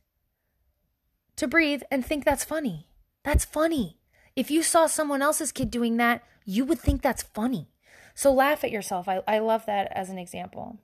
[1.39, 2.89] to breathe and think that's funny.
[3.25, 3.99] That's funny.
[4.37, 7.69] If you saw someone else's kid doing that, you would think that's funny.
[8.15, 9.09] So laugh at yourself.
[9.09, 10.79] I, I love that as an example.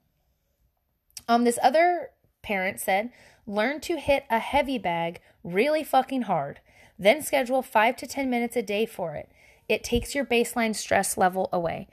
[1.28, 2.10] Um, this other
[2.42, 3.10] parent said,
[3.46, 6.60] learn to hit a heavy bag really fucking hard.
[6.98, 9.30] Then schedule five to 10 minutes a day for it.
[9.68, 11.88] It takes your baseline stress level away.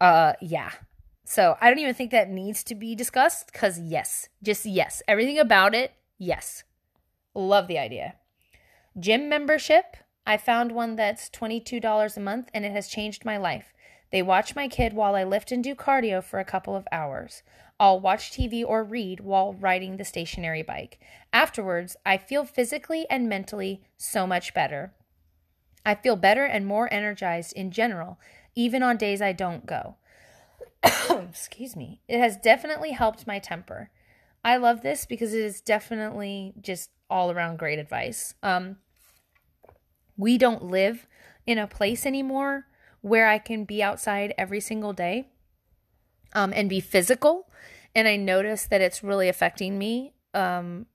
[0.00, 0.72] Uh, yeah.
[1.24, 5.02] So I don't even think that needs to be discussed because, yes, just yes.
[5.08, 6.64] Everything about it, yes.
[7.38, 8.16] Love the idea.
[8.98, 9.96] Gym membership,
[10.26, 13.72] I found one that's $22 a month and it has changed my life.
[14.10, 17.44] They watch my kid while I lift and do cardio for a couple of hours.
[17.78, 20.98] I'll watch TV or read while riding the stationary bike.
[21.32, 24.92] Afterwards, I feel physically and mentally so much better.
[25.86, 28.18] I feel better and more energized in general,
[28.56, 29.94] even on days I don't go.
[31.08, 32.00] Excuse me.
[32.08, 33.90] It has definitely helped my temper.
[34.44, 38.34] I love this because it is definitely just all around great advice.
[38.42, 38.76] Um,
[40.16, 41.06] we don't live
[41.46, 42.66] in a place anymore
[43.00, 45.28] where I can be outside every single day
[46.32, 47.48] um, and be physical.
[47.94, 50.86] And I notice that it's really affecting me um,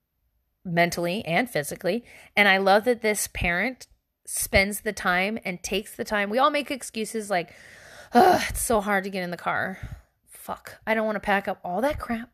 [0.63, 2.03] mentally and physically.
[2.35, 3.87] And I love that this parent
[4.25, 6.29] spends the time and takes the time.
[6.29, 7.53] We all make excuses like,
[8.13, 9.79] oh, it's so hard to get in the car.
[10.27, 12.29] Fuck, I don't want to pack up all that crap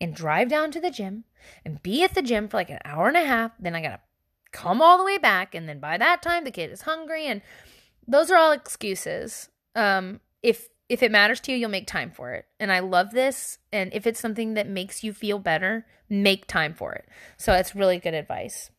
[0.00, 1.24] and drive down to the gym
[1.64, 3.52] and be at the gym for like an hour and a half.
[3.58, 4.00] Then I got to
[4.52, 5.54] come all the way back.
[5.54, 7.26] And then by that time, the kid is hungry.
[7.26, 7.42] And
[8.06, 9.48] those are all excuses.
[9.74, 12.46] Um, if if it matters to you, you'll make time for it.
[12.60, 13.58] And I love this.
[13.72, 17.08] And if it's something that makes you feel better, make time for it.
[17.36, 18.70] So it's really good advice.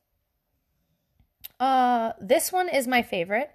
[1.59, 3.51] Uh, this one is my favorite.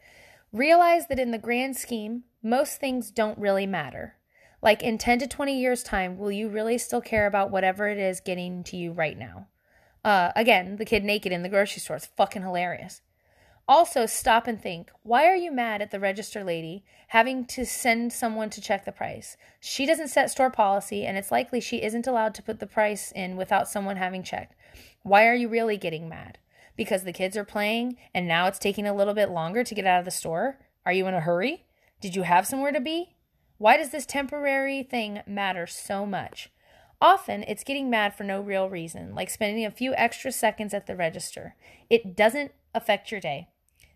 [0.53, 4.17] Realize that in the grand scheme, most things don't really matter.
[4.63, 7.99] Like in 10 to 20 years' time, will you really still care about whatever it
[7.99, 9.49] is getting to you right now?
[10.05, 13.03] Uh, again, the kid naked in the grocery store is fucking hilarious.
[13.69, 18.13] Also, stop and think why are you mad at the register lady having to send
[18.13, 19.37] someone to check the price?
[19.61, 23.13] She doesn't set store policy, and it's likely she isn't allowed to put the price
[23.13, 24.55] in without someone having checked.
[25.03, 26.39] Why are you really getting mad?
[26.77, 29.87] Because the kids are playing and now it's taking a little bit longer to get
[29.87, 30.59] out of the store?
[30.87, 31.67] Are you in a hurry?
[32.01, 33.15] Did you have somewhere to be?
[33.63, 36.51] Why does this temporary thing matter so much?
[37.01, 40.89] Often it's getting mad for no real reason, like spending a few extra seconds at
[40.89, 41.55] the register.
[41.89, 43.51] It doesn't affect your day.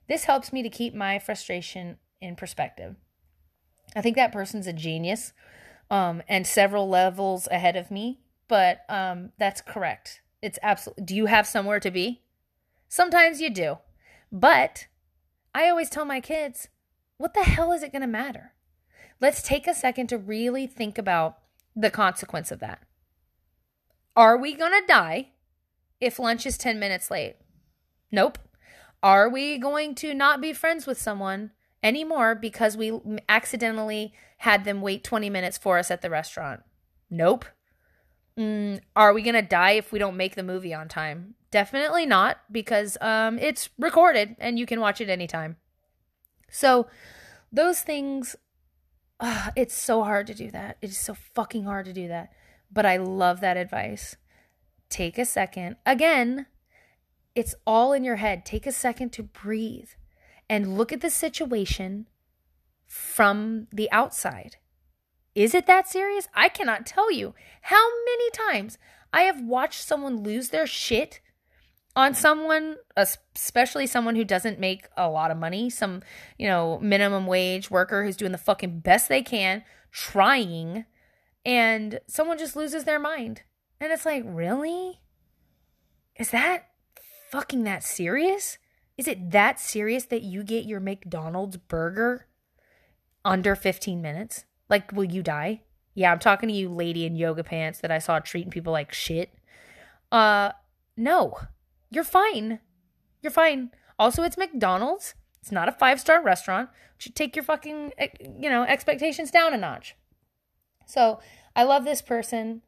[0.06, 2.94] This helps me to keep my frustration in perspective.
[3.96, 5.32] I think that person's a genius
[5.90, 10.20] um, and several levels ahead of me, but um, that's correct.
[10.40, 11.06] It's absolutely.
[11.06, 12.22] Do you have somewhere to be?
[12.88, 13.78] Sometimes you do.
[14.30, 14.86] But
[15.52, 16.68] I always tell my kids,
[17.16, 18.52] what the hell is it going to matter?
[19.20, 21.38] Let's take a second to really think about
[21.74, 22.80] the consequence of that.
[24.14, 25.28] Are we going to die
[26.00, 27.36] if lunch is 10 minutes late?
[28.10, 28.38] Nope.
[29.02, 31.50] Are we going to not be friends with someone
[31.82, 32.98] anymore because we
[33.28, 36.62] accidentally had them wait 20 minutes for us at the restaurant?
[37.10, 37.44] Nope.
[38.38, 41.34] Mm, are we going to die if we don't make the movie on time?
[41.50, 45.56] Definitely not because um, it's recorded and you can watch it anytime.
[46.50, 46.86] So,
[47.52, 48.36] those things,
[49.56, 50.78] it's so hard to do that.
[50.82, 52.32] It is so fucking hard to do that.
[52.70, 54.16] But I love that advice.
[54.88, 55.76] Take a second.
[55.84, 56.46] Again,
[57.34, 58.44] it's all in your head.
[58.44, 59.90] Take a second to breathe
[60.48, 62.06] and look at the situation
[62.86, 64.56] from the outside.
[65.34, 66.28] Is it that serious?
[66.34, 68.78] I cannot tell you how many times
[69.12, 71.20] I have watched someone lose their shit
[71.96, 76.02] on someone, especially someone who doesn't make a lot of money, some,
[76.38, 80.84] you know, minimum wage worker who's doing the fucking best they can, trying,
[81.44, 83.42] and someone just loses their mind.
[83.80, 85.00] And it's like, really?
[86.16, 86.68] Is that
[87.30, 88.58] fucking that serious?
[88.98, 92.26] Is it that serious that you get your McDonald's burger
[93.24, 94.44] under 15 minutes?
[94.68, 95.62] Like, will you die?
[95.94, 98.92] Yeah, I'm talking to you, lady in yoga pants that I saw treating people like
[98.92, 99.32] shit.
[100.12, 100.52] Uh,
[100.96, 101.38] no,
[101.90, 102.60] you're fine.
[103.22, 103.70] You're fine.
[103.98, 105.14] Also, it's McDonald's.
[105.40, 106.70] It's not a five star restaurant.
[106.98, 109.96] Should take your fucking, eh, you know, expectations down a notch.
[110.86, 111.20] So,
[111.54, 112.62] I love this person.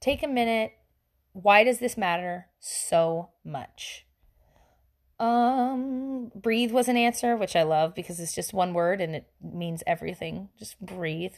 [0.00, 0.72] Take a minute.
[1.32, 4.06] Why does this matter so much?
[5.18, 9.28] Um, breathe was an answer, which I love because it's just one word and it
[9.40, 10.48] means everything.
[10.58, 11.34] Just breathe.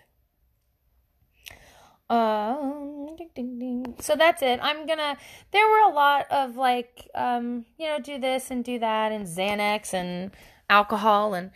[2.08, 3.94] Um, ding, ding, ding.
[4.00, 4.60] so that's it.
[4.62, 5.16] I'm gonna.
[5.50, 9.26] There were a lot of like, um, you know, do this and do that, and
[9.26, 10.30] Xanax and
[10.70, 11.50] alcohol, and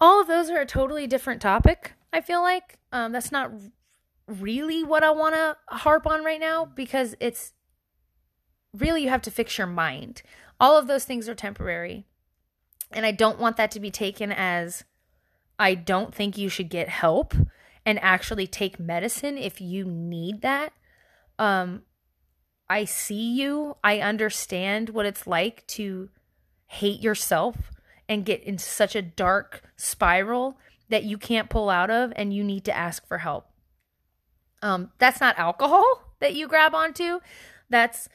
[0.00, 1.94] all of those are a totally different topic.
[2.12, 3.50] I feel like um, that's not
[4.26, 7.54] really what I want to harp on right now because it's
[8.76, 10.22] really you have to fix your mind.
[10.60, 12.04] All of those things are temporary.
[12.90, 14.84] And I don't want that to be taken as
[15.58, 17.34] I don't think you should get help
[17.88, 20.74] and actually take medicine if you need that.
[21.38, 21.84] Um
[22.68, 23.78] I see you.
[23.82, 26.10] I understand what it's like to
[26.66, 27.72] hate yourself
[28.06, 30.58] and get in such a dark spiral
[30.90, 33.46] that you can't pull out of and you need to ask for help.
[34.60, 37.20] Um that's not alcohol that you grab onto.
[37.70, 38.10] That's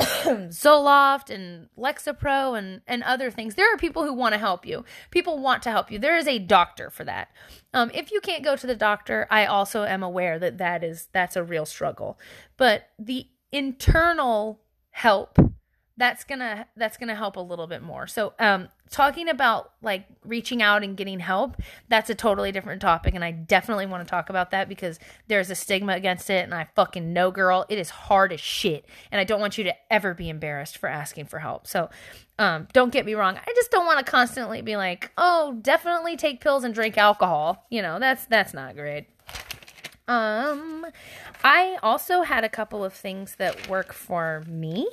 [0.50, 3.54] Zoloft and Lexapro and, and other things.
[3.54, 4.84] There are people who want to help you.
[5.10, 5.98] People want to help you.
[5.98, 7.28] There is a doctor for that.
[7.74, 11.08] Um, if you can't go to the doctor, I also am aware that that is
[11.12, 12.18] that's a real struggle.
[12.56, 15.38] But the internal help
[16.00, 18.06] that's gonna that's gonna help a little bit more.
[18.06, 21.56] So um talking about like reaching out and getting help
[21.88, 24.98] that's a totally different topic and i definitely want to talk about that because
[25.28, 28.84] there's a stigma against it and i fucking know girl it is hard as shit
[29.12, 31.68] and i don't want you to ever be embarrassed for asking for help.
[31.68, 31.88] So
[32.38, 36.16] um don't get me wrong i just don't want to constantly be like oh definitely
[36.16, 39.06] take pills and drink alcohol you know that's that's not great.
[40.08, 40.84] Um
[41.44, 44.88] i also had a couple of things that work for me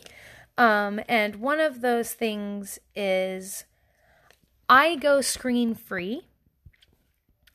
[0.58, 3.66] um, and one of those things is
[4.68, 6.28] I go screen free.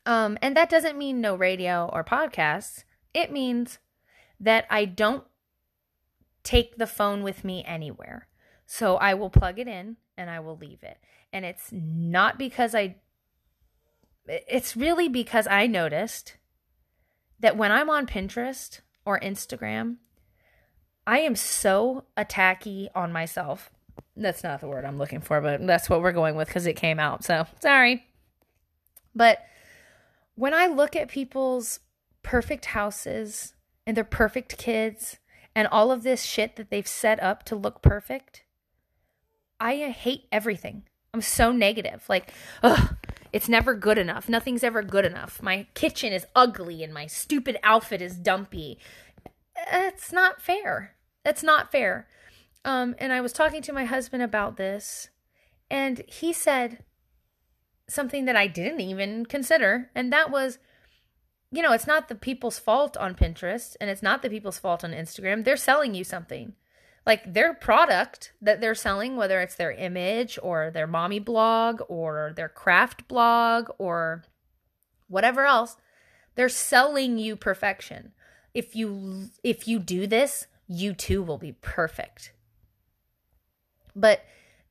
[0.05, 2.83] Um, and that doesn't mean no radio or podcasts.
[3.13, 3.79] It means
[4.39, 5.23] that I don't
[6.43, 8.27] take the phone with me anywhere.
[8.65, 10.97] So I will plug it in and I will leave it.
[11.31, 12.95] And it's not because I,
[14.27, 16.37] it's really because I noticed
[17.39, 19.97] that when I'm on Pinterest or Instagram,
[21.05, 23.69] I am so attacky on myself.
[24.15, 26.75] That's not the word I'm looking for, but that's what we're going with because it
[26.75, 27.23] came out.
[27.23, 28.05] So sorry.
[29.15, 29.39] But
[30.35, 31.79] when I look at people's
[32.21, 33.53] perfect houses
[33.85, 35.17] and their perfect kids
[35.55, 38.43] and all of this shit that they've set up to look perfect,
[39.59, 40.83] I uh, hate everything.
[41.13, 42.05] I'm so negative.
[42.09, 42.31] Like,
[42.63, 42.95] ugh,
[43.31, 44.27] it's never good enough.
[44.27, 45.41] Nothing's ever good enough.
[45.43, 48.79] My kitchen is ugly and my stupid outfit is dumpy
[49.71, 50.95] it's not fair.
[51.25, 52.07] It's not fair.
[52.65, 55.09] Um, and I was talking to my husband about this,
[55.69, 56.83] and he said
[57.89, 60.59] something that I didn't even consider, and that was,
[61.51, 64.83] you know, it's not the people's fault on Pinterest, and it's not the people's fault
[64.83, 65.43] on Instagram.
[65.43, 66.53] They're selling you something.
[67.05, 72.31] Like their product that they're selling, whether it's their image or their mommy blog or
[72.33, 74.23] their craft blog or
[75.09, 75.75] whatever else,
[76.35, 78.13] they're selling you perfection
[78.53, 82.31] if you if you do this, you too will be perfect.
[83.95, 84.25] But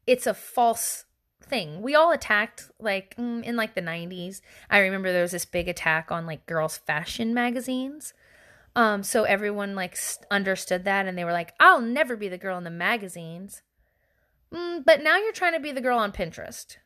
[0.06, 1.04] it's a false
[1.42, 1.82] thing.
[1.82, 4.40] We all attacked like mm, in like the 90s.
[4.70, 8.14] I remember there was this big attack on like girls fashion magazines.
[8.74, 9.98] Um so everyone like
[10.30, 13.62] understood that and they were like, "I'll never be the girl in the magazines."
[14.52, 16.76] Mm, but now you're trying to be the girl on Pinterest.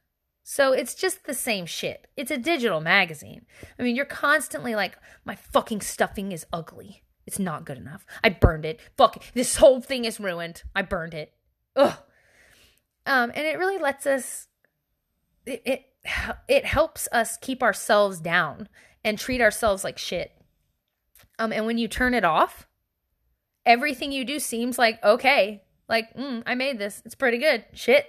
[0.48, 2.06] So it's just the same shit.
[2.16, 3.46] It's a digital magazine.
[3.76, 7.02] I mean, you're constantly like, my fucking stuffing is ugly.
[7.26, 8.06] It's not good enough.
[8.22, 8.78] I burned it.
[8.96, 10.62] Fuck, this whole thing is ruined.
[10.72, 11.32] I burned it.
[11.74, 11.98] Ugh.
[13.06, 14.46] Um, and it really lets us.
[15.46, 15.84] It, it
[16.48, 18.68] it helps us keep ourselves down
[19.04, 20.30] and treat ourselves like shit.
[21.40, 22.68] Um, and when you turn it off,
[23.64, 25.64] everything you do seems like okay.
[25.88, 27.02] Like, mm, I made this.
[27.04, 27.64] It's pretty good.
[27.72, 28.06] Shit,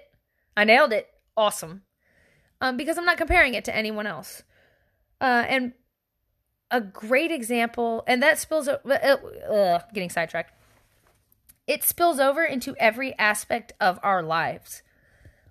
[0.56, 1.08] I nailed it.
[1.36, 1.82] Awesome
[2.62, 4.44] um, because I'm not comparing it to anyone else.
[5.20, 5.74] Uh, and
[6.72, 10.54] a great example, and that spills over, uh, uh, getting sidetracked.
[11.66, 14.84] It spills over into every aspect of our lives.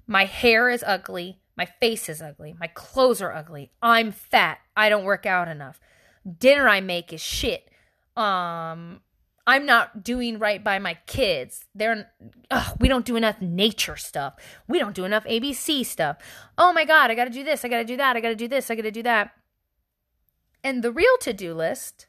[0.06, 1.40] My hair is ugly.
[1.56, 2.54] My face is ugly.
[2.58, 3.70] My clothes are ugly.
[3.82, 4.58] I'm fat.
[4.76, 5.80] I don't work out enough.
[6.38, 7.70] Dinner I make is shit.
[8.16, 9.00] Um,
[9.46, 11.66] I'm not doing right by my kids.
[11.74, 12.10] They're
[12.50, 14.34] ugh, we don't do enough nature stuff.
[14.66, 16.16] We don't do enough ABC stuff.
[16.58, 18.30] Oh my god, I got to do this, I got to do that, I got
[18.30, 19.30] to do this, I got to do that.
[20.64, 22.08] And the real to-do list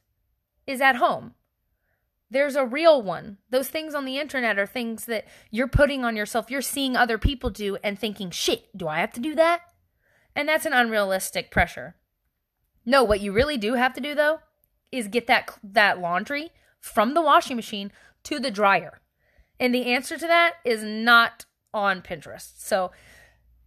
[0.66, 1.36] is at home.
[2.30, 3.38] There's a real one.
[3.52, 6.50] Those things on the internet are things that you're putting on yourself.
[6.50, 9.62] You're seeing other people do and thinking, "Shit, do I have to do that?"
[10.36, 11.96] And that's an unrealistic pressure.
[12.86, 14.40] No, what you really do have to do though
[14.92, 16.52] is get that that laundry
[16.88, 17.92] from the washing machine
[18.24, 19.02] to the dryer?
[19.60, 22.54] And the answer to that is not on Pinterest.
[22.58, 22.92] So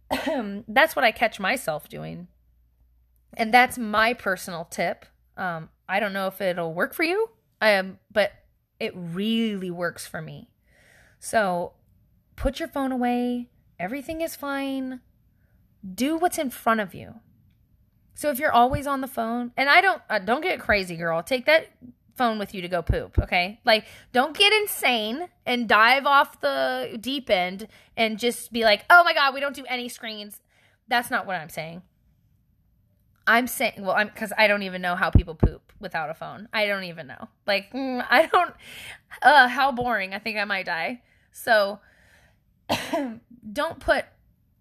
[0.67, 2.27] that's what I catch myself doing.
[3.37, 5.05] And that's my personal tip.
[5.37, 7.29] Um, I don't know if it'll work for you,
[7.61, 8.31] um, but
[8.79, 10.49] it really works for me.
[11.19, 11.73] So
[12.35, 13.49] put your phone away.
[13.79, 15.01] Everything is fine.
[15.95, 17.15] Do what's in front of you.
[18.13, 21.23] So if you're always on the phone, and I don't uh, don't get crazy, girl.
[21.23, 21.67] Take that
[22.15, 23.59] phone with you to go poop, okay?
[23.65, 29.03] Like, don't get insane and dive off the deep end and just be like, oh
[29.03, 30.41] my God, we don't do any screens.
[30.87, 31.81] That's not what I'm saying.
[33.27, 36.47] I'm saying, well, I'm because I don't even know how people poop without a phone.
[36.51, 37.29] I don't even know.
[37.45, 38.53] Like, mm, I don't,
[39.21, 40.13] uh, how boring.
[40.13, 41.01] I think I might die.
[41.31, 41.79] So,
[43.53, 44.05] don't put,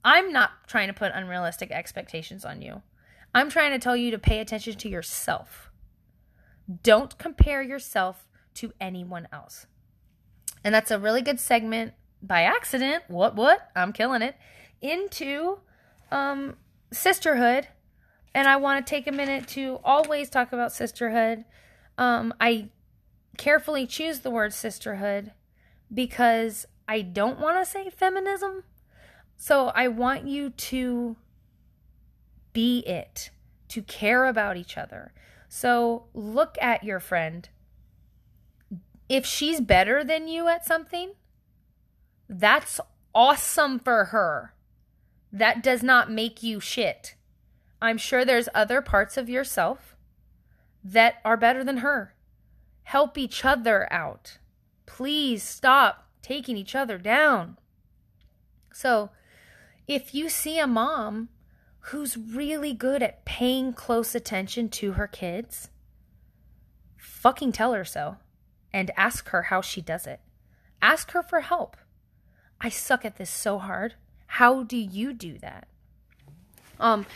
[0.05, 2.83] I'm not trying to put unrealistic expectations on you.
[3.35, 5.70] I'm trying to tell you to pay attention to yourself
[6.83, 9.67] don't compare yourself to anyone else.
[10.63, 13.05] And that's a really good segment by accident.
[13.09, 13.71] What, what?
[13.75, 14.37] I'm killing it.
[14.81, 15.59] Into
[16.11, 16.57] um,
[16.93, 17.69] sisterhood.
[18.35, 21.45] And I want to take a minute to always talk about sisterhood.
[21.99, 22.69] Um, I
[23.37, 25.33] carefully choose the word sisterhood
[25.93, 28.65] because I don't want to say feminism.
[29.37, 31.17] So I want you to
[32.53, 33.31] be it,
[33.69, 35.13] to care about each other.
[35.53, 37.49] So look at your friend.
[39.09, 41.15] If she's better than you at something,
[42.29, 42.81] that's
[43.13, 44.55] awesome for her.
[45.33, 47.17] That does not make you shit.
[47.83, 49.97] I'm sure there's other parts of yourself
[50.85, 52.15] that are better than her.
[52.85, 54.39] Help each other out.
[54.87, 57.59] Please stop taking each other down.
[58.73, 59.11] So,
[59.89, 61.29] if you see a mom
[61.81, 65.71] who's really good at paying close attention to her kids,
[66.97, 68.17] fucking tell her so
[68.73, 70.21] and ask her how she does it.
[70.83, 71.77] Ask her for help.
[72.61, 73.95] I suck at this so hard.
[74.27, 75.67] How do you do that?
[76.79, 77.07] Um,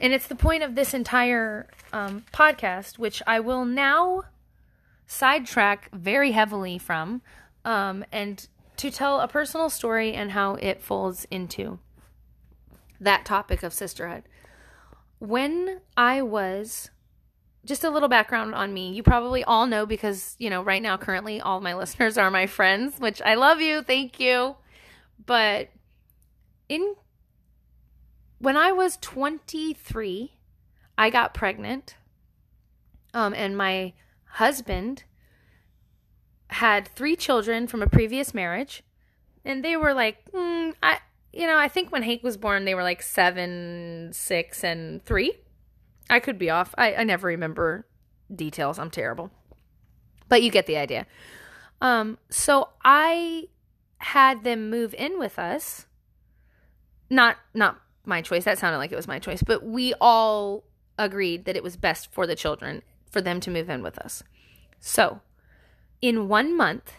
[0.00, 4.24] and it's the point of this entire um, podcast, which I will now
[5.06, 7.22] sidetrack very heavily from,
[7.64, 8.46] um, and
[8.78, 11.78] to tell a personal story and how it folds into
[13.02, 14.24] that topic of sisterhood.
[15.18, 16.90] When I was
[17.64, 18.92] just a little background on me.
[18.92, 22.46] You probably all know because, you know, right now, currently, all my listeners are my
[22.46, 23.82] friends, which I love you.
[23.82, 24.56] Thank you.
[25.24, 25.68] But
[26.68, 26.94] in
[28.38, 30.32] when I was 23,
[30.98, 31.96] I got pregnant.
[33.14, 33.92] Um, and my
[34.24, 35.04] husband
[36.48, 38.82] had three children from a previous marriage.
[39.44, 40.98] And they were like, mm, I,
[41.32, 45.34] you know, I think when Hank was born, they were like seven, six, and three.
[46.10, 46.74] I could be off.
[46.76, 47.86] I, I never remember
[48.34, 48.78] details.
[48.78, 49.30] I'm terrible.
[50.28, 51.06] But you get the idea.
[51.80, 53.48] Um, so I
[53.98, 55.86] had them move in with us.
[57.08, 58.44] Not not my choice.
[58.44, 60.64] That sounded like it was my choice, but we all
[60.98, 64.22] agreed that it was best for the children for them to move in with us.
[64.80, 65.20] So,
[66.00, 66.92] in 1 month,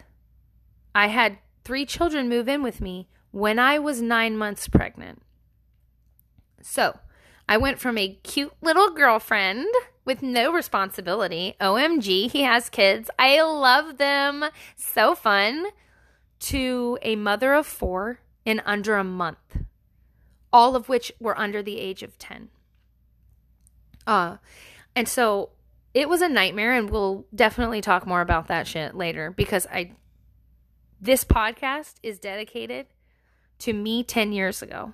[0.95, 5.21] I had 3 children move in with me when I was 9 months pregnant.
[6.61, 6.99] So,
[7.49, 9.67] I went from a cute little girlfriend
[10.05, 11.55] with no responsibility.
[11.59, 13.09] OMG, he has kids.
[13.17, 14.45] I love them.
[14.75, 15.67] So fun.
[16.41, 19.57] To a mother of four in under a month,
[20.51, 22.49] all of which were under the age of 10.
[24.05, 24.37] Uh,
[24.95, 25.49] and so
[25.93, 29.93] it was a nightmare, and we'll definitely talk more about that shit later because I,
[30.99, 32.87] this podcast is dedicated
[33.63, 34.91] to me 10 years ago.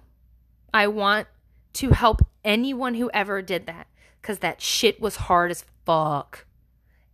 [0.72, 1.28] I want
[1.74, 3.88] to help anyone who ever did that
[4.22, 6.45] cuz that shit was hard as fuck.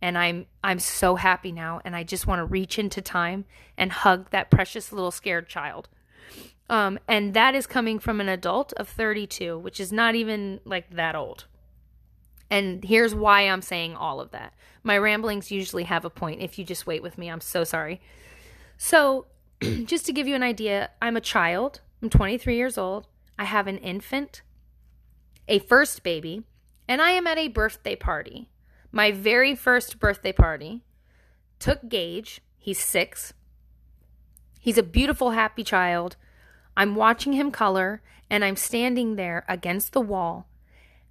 [0.02, 3.46] And I'm I'm so happy now and I just want to reach into time
[3.78, 5.88] and hug that precious little scared child.
[6.68, 10.90] Um and that is coming from an adult of 32, which is not even like
[10.90, 11.46] that old.
[12.50, 14.52] And here's why I'm saying all of that.
[14.82, 16.42] My ramblings usually have a point.
[16.42, 17.98] If you just wait with me, I'm so sorry.
[18.76, 19.26] So,
[19.84, 21.80] just to give you an idea, I'm a child.
[22.02, 23.06] I'm 23 years old.
[23.38, 24.42] I have an infant
[25.48, 26.42] a first baby,
[26.88, 28.48] and I am at a birthday party.
[28.92, 30.82] My very first birthday party.
[31.58, 32.40] Took Gage.
[32.58, 33.32] He's six.
[34.60, 36.16] He's a beautiful, happy child.
[36.76, 40.48] I'm watching him color, and I'm standing there against the wall,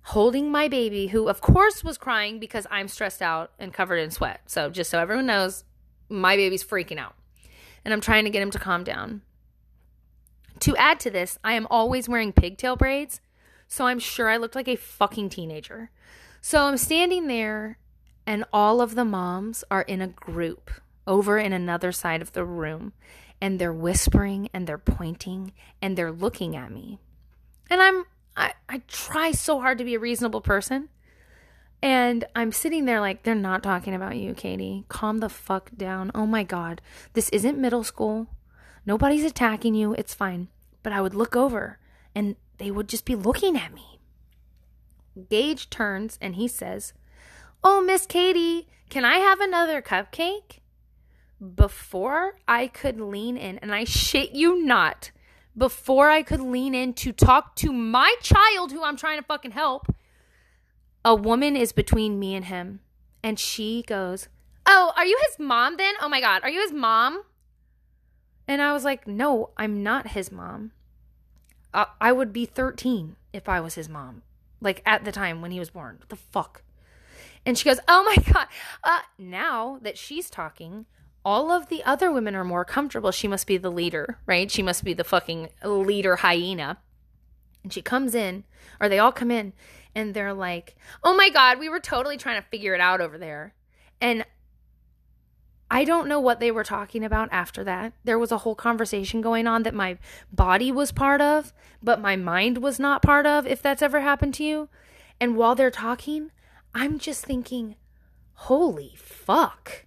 [0.03, 4.11] holding my baby, who, of course, was crying because I'm stressed out and covered in
[4.11, 4.41] sweat.
[4.47, 5.63] So, just so everyone knows,
[6.09, 7.15] my baby's freaking out.
[7.85, 9.21] And I'm trying to get him to calm down.
[10.61, 13.21] To add to this, I am always wearing pigtail braids
[13.67, 15.89] so I'm sure I looked like a fucking teenager.
[16.41, 17.79] So I'm standing there,
[18.25, 20.71] and all of the moms are in a group
[21.07, 22.93] over in another side of the room,
[23.41, 26.99] and they're whispering and they're pointing and they're looking at me.
[27.69, 28.05] And I'm,
[28.37, 30.89] I, I try so hard to be a reasonable person.
[31.85, 34.85] And I'm sitting there like, they're not talking about you, Katie.
[34.89, 36.09] Calm the fuck down.
[36.15, 36.81] Oh my God.
[37.13, 38.25] This isn't middle school.
[38.87, 39.93] Nobody's attacking you.
[39.93, 40.47] It's fine.
[40.81, 41.77] But I would look over
[42.15, 43.99] and they would just be looking at me.
[45.29, 46.93] Gage turns and he says,
[47.63, 50.61] Oh, Miss Katie, can I have another cupcake?
[51.53, 55.11] Before I could lean in, and I shit you not,
[55.55, 59.51] before I could lean in to talk to my child who I'm trying to fucking
[59.51, 59.94] help,
[61.05, 62.79] a woman is between me and him.
[63.23, 64.27] And she goes,
[64.65, 65.93] Oh, are you his mom then?
[66.01, 67.21] Oh my God, are you his mom?
[68.47, 70.71] And I was like, No, I'm not his mom.
[71.99, 74.23] I, would be 13 if I was his mom.
[74.61, 75.97] Like at the time when he was born.
[75.99, 76.63] What the fuck?
[77.45, 78.47] And she goes, Oh my God.
[78.83, 80.85] Uh, now that she's talking,
[81.23, 83.11] all of the other women are more comfortable.
[83.11, 84.49] She must be the leader, right?
[84.49, 86.77] She must be the fucking leader hyena.
[87.63, 88.43] And she comes in,
[88.79, 89.53] or they all come in,
[89.95, 93.17] and they're like, Oh my God, we were totally trying to figure it out over
[93.17, 93.53] there.
[93.99, 94.25] And
[95.71, 97.93] I don't know what they were talking about after that.
[98.03, 99.97] There was a whole conversation going on that my
[100.31, 104.35] body was part of, but my mind was not part of, if that's ever happened
[104.35, 104.69] to you.
[105.19, 106.31] And while they're talking,
[106.75, 107.75] I'm just thinking,
[108.33, 109.85] holy fuck.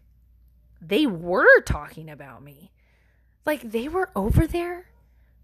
[0.80, 2.72] They were talking about me.
[3.46, 4.86] Like they were over there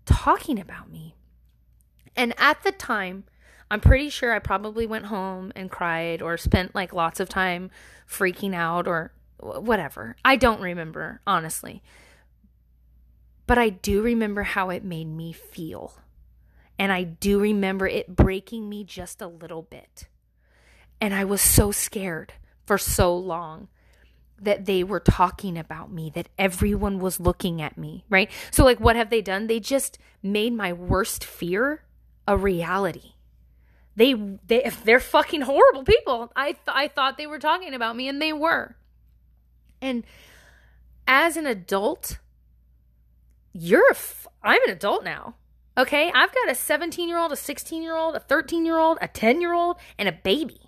[0.04, 1.14] talking about me.
[2.16, 3.24] And at the time,
[3.75, 7.72] I'm pretty sure I probably went home and cried or spent like lots of time
[8.09, 10.14] freaking out or whatever.
[10.25, 11.83] I don't remember, honestly.
[13.49, 15.99] But I do remember how it made me feel.
[16.79, 20.07] And I do remember it breaking me just a little bit.
[21.01, 23.66] And I was so scared for so long
[24.41, 28.31] that they were talking about me, that everyone was looking at me, right?
[28.53, 29.49] So, like, what have they done?
[29.49, 31.83] They just made my worst fear
[32.29, 33.13] a reality.
[33.97, 36.32] They, they, they're fucking horrible people.
[36.36, 38.76] I, th- I thought they were talking about me, and they were.
[39.80, 40.05] And
[41.07, 42.18] as an adult,
[43.53, 45.36] you're, a f- I'm an adult now.
[45.76, 48.99] Okay, I've got a 17 year old, a 16 year old, a 13 year old,
[49.01, 50.61] a 10 year old, and a baby.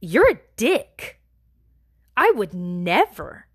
[0.00, 1.20] You're a dick.
[2.16, 3.46] I would never,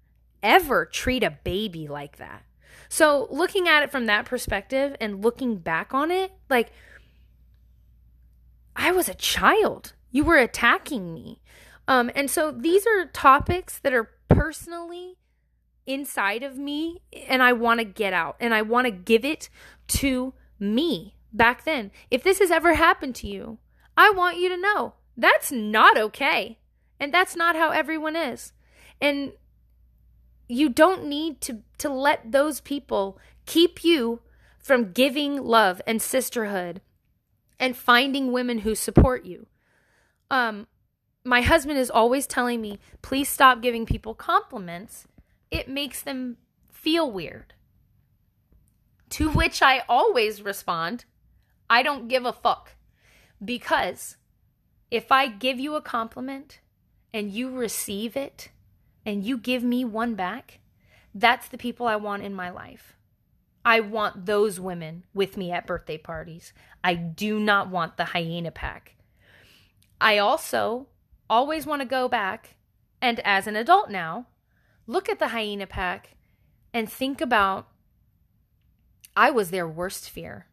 [0.44, 2.44] ever treat a baby like that.
[2.88, 6.72] So, looking at it from that perspective and looking back on it, like,
[8.76, 9.94] I was a child.
[10.12, 11.42] You were attacking me.
[11.88, 15.18] Um, and so these are topics that are personally
[15.86, 19.50] inside of me, and I want to get out and I want to give it
[19.88, 21.92] to me back then.
[22.10, 23.60] If this has ever happened to you,
[23.96, 26.58] I want you to know that's not okay.
[27.00, 28.54] And that's not how everyone is.
[29.02, 29.34] And
[30.48, 34.22] you don't need to to let those people keep you
[34.60, 36.82] from giving love and sisterhood
[37.60, 39.48] and finding women who support you.
[40.30, 40.68] Um
[41.24, 45.08] my husband is always telling me, "Please stop giving people compliments.
[45.50, 46.38] It makes them
[46.70, 47.54] feel weird."
[49.12, 51.06] To which I always respond,
[51.70, 52.76] I don't give a fuck.
[53.44, 54.18] Because
[54.92, 56.60] if I give you a compliment
[57.14, 58.50] and you receive it
[59.06, 60.60] and you give me one back,
[61.14, 62.95] that's the people I want in my life.
[63.66, 66.54] I want those women with me at birthday parties.
[66.84, 68.96] I do not want the hyena pack.
[70.00, 70.88] I also
[71.28, 72.56] always want to go back
[73.02, 74.28] and, as an adult now,
[74.86, 76.16] look at the hyena pack
[76.74, 77.68] and think about
[79.18, 80.46] I was their worst fear.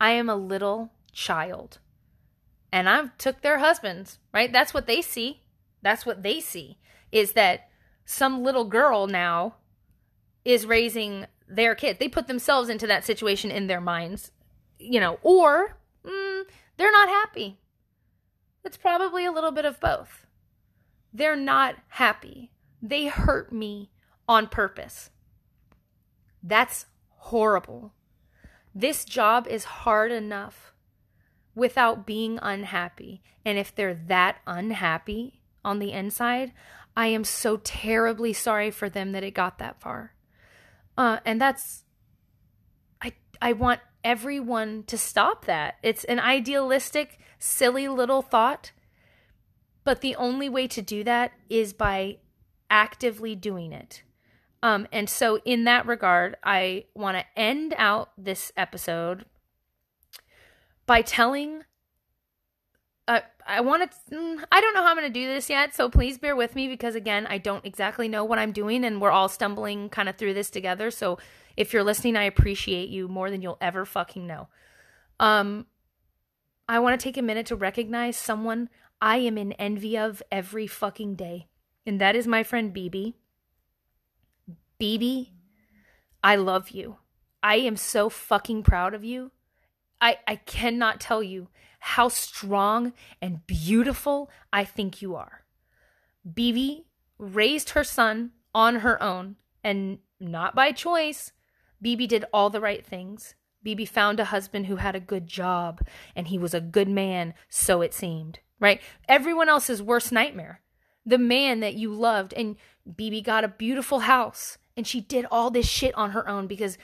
[0.00, 1.78] I am a little child.
[2.72, 4.52] And I took their husbands, right?
[4.52, 5.42] That's what they see.
[5.80, 6.78] That's what they see
[7.12, 7.68] is that
[8.04, 9.54] some little girl now
[10.44, 11.98] is raising their kid.
[11.98, 14.30] They put themselves into that situation in their minds,
[14.78, 16.42] you know, or mm,
[16.76, 17.58] they're not happy.
[18.64, 20.26] It's probably a little bit of both.
[21.12, 22.50] They're not happy.
[22.82, 23.90] They hurt me
[24.28, 25.10] on purpose.
[26.42, 27.92] That's horrible.
[28.74, 30.72] This job is hard enough
[31.54, 33.22] without being unhappy.
[33.44, 36.52] And if they're that unhappy on the inside,
[36.96, 40.13] I am so terribly sorry for them that it got that far.
[40.96, 41.84] Uh, and that's,
[43.02, 45.76] I, I want everyone to stop that.
[45.82, 48.72] It's an idealistic, silly little thought.
[49.84, 52.18] But the only way to do that is by
[52.70, 54.02] actively doing it.
[54.62, 59.26] Um, and so, in that regard, I want to end out this episode
[60.86, 61.64] by telling.
[63.46, 64.14] I want to.
[64.14, 66.54] Mm, I don't know how I'm going to do this yet, so please bear with
[66.54, 70.08] me because, again, I don't exactly know what I'm doing, and we're all stumbling kind
[70.08, 70.90] of through this together.
[70.90, 71.18] So,
[71.56, 74.48] if you're listening, I appreciate you more than you'll ever fucking know.
[75.20, 75.66] Um,
[76.68, 78.70] I want to take a minute to recognize someone
[79.00, 81.48] I am in envy of every fucking day,
[81.86, 83.14] and that is my friend BB.
[84.80, 85.28] BB,
[86.22, 86.96] I love you.
[87.42, 89.30] I am so fucking proud of you.
[90.00, 91.48] I, I cannot tell you
[91.84, 95.44] how strong and beautiful I think you are.
[96.24, 96.86] Bibi
[97.18, 101.32] raised her son on her own and not by choice.
[101.82, 103.34] Bibi did all the right things.
[103.62, 105.82] Bibi found a husband who had a good job
[106.16, 108.80] and he was a good man, so it seemed, right?
[109.06, 110.62] Everyone else's worst nightmare.
[111.04, 112.56] The man that you loved, and
[112.96, 116.78] Bibi got a beautiful house and she did all this shit on her own because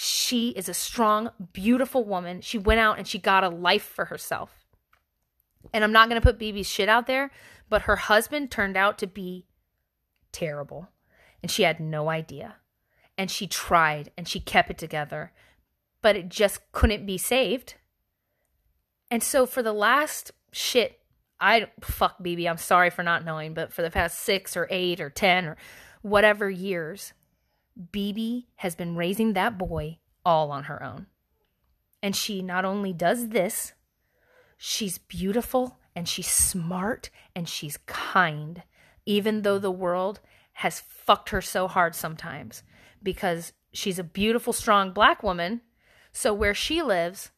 [0.00, 2.40] she is a strong, beautiful woman.
[2.40, 4.64] She went out and she got a life for herself.
[5.74, 7.32] And I'm not going to put BB's shit out there,
[7.68, 9.46] but her husband turned out to be
[10.30, 10.88] terrible.
[11.42, 12.58] And she had no idea.
[13.16, 15.32] And she tried and she kept it together,
[16.00, 17.74] but it just couldn't be saved.
[19.10, 21.00] And so for the last shit,
[21.40, 25.00] I fuck BB, I'm sorry for not knowing, but for the past 6 or 8
[25.00, 25.56] or 10 or
[26.02, 27.14] whatever years,
[27.80, 31.06] BB has been raising that boy all on her own.
[32.02, 33.72] And she not only does this,
[34.56, 38.62] she's beautiful and she's smart and she's kind,
[39.06, 40.20] even though the world
[40.54, 42.62] has fucked her so hard sometimes
[43.02, 45.60] because she's a beautiful, strong black woman.
[46.12, 47.30] So where she lives,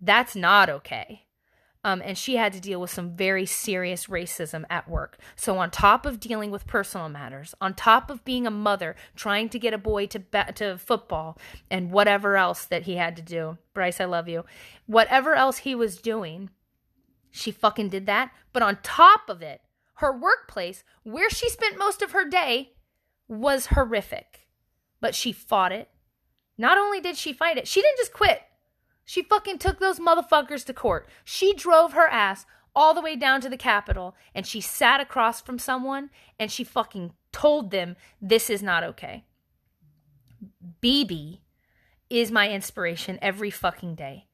[0.00, 1.25] that's not okay.
[1.86, 5.18] Um, and she had to deal with some very serious racism at work.
[5.36, 9.48] So, on top of dealing with personal matters, on top of being a mother, trying
[9.50, 11.38] to get a boy to ba- to football,
[11.70, 14.44] and whatever else that he had to do, Bryce, I love you.
[14.86, 16.50] Whatever else he was doing,
[17.30, 18.32] she fucking did that.
[18.52, 19.60] But on top of it,
[19.98, 22.72] her workplace, where she spent most of her day,
[23.28, 24.48] was horrific.
[25.00, 25.88] But she fought it.
[26.58, 28.42] Not only did she fight it, she didn't just quit.
[29.06, 31.08] She fucking took those motherfuckers to court.
[31.24, 32.44] She drove her ass
[32.74, 36.64] all the way down to the Capitol and she sat across from someone and she
[36.64, 39.24] fucking told them this is not okay.
[40.82, 41.38] BB
[42.10, 44.26] is my inspiration every fucking day.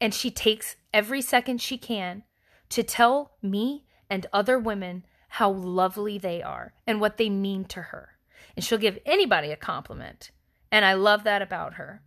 [0.00, 2.24] And she takes every second she can
[2.70, 5.04] to tell me and other women
[5.34, 8.16] how lovely they are and what they mean to her.
[8.56, 10.30] And she'll give anybody a compliment.
[10.72, 12.02] And I love that about her.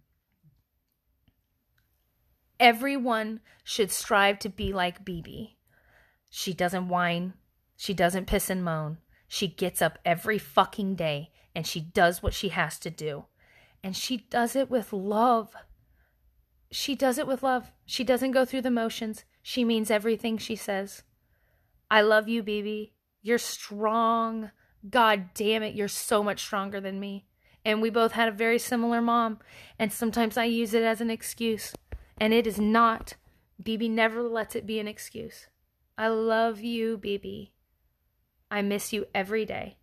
[2.63, 5.55] Everyone should strive to be like BB.
[6.29, 7.33] She doesn't whine.
[7.75, 8.99] She doesn't piss and moan.
[9.27, 13.25] She gets up every fucking day and she does what she has to do.
[13.83, 15.53] And she does it with love.
[16.71, 17.73] She does it with love.
[17.85, 19.25] She doesn't go through the motions.
[19.41, 21.03] She means everything she says.
[21.91, 22.91] I love you, BB.
[23.21, 24.51] You're strong.
[24.89, 27.25] God damn it, you're so much stronger than me.
[27.65, 29.39] And we both had a very similar mom.
[29.77, 31.73] And sometimes I use it as an excuse.
[32.19, 33.15] And it is not.
[33.61, 35.47] BB never lets it be an excuse.
[35.97, 37.51] I love you, BB.
[38.49, 39.77] I miss you every day.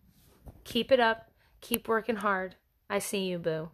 [0.63, 1.31] Keep it up.
[1.61, 2.55] Keep working hard.
[2.89, 3.69] I see you, boo.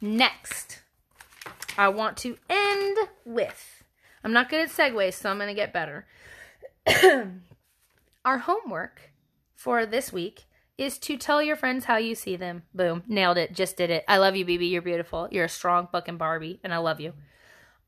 [0.00, 0.82] Next,
[1.76, 3.84] I want to end with.
[4.22, 6.06] I'm not good at segues, so I'm going to get better.
[8.24, 9.12] Our homework
[9.54, 10.44] for this week
[10.78, 12.64] is to tell your friends how you see them.
[12.74, 13.02] Boom.
[13.06, 13.52] Nailed it.
[13.52, 14.04] Just did it.
[14.06, 14.70] I love you, BB.
[14.70, 15.28] You're beautiful.
[15.30, 17.14] You're a strong fucking Barbie, and I love you.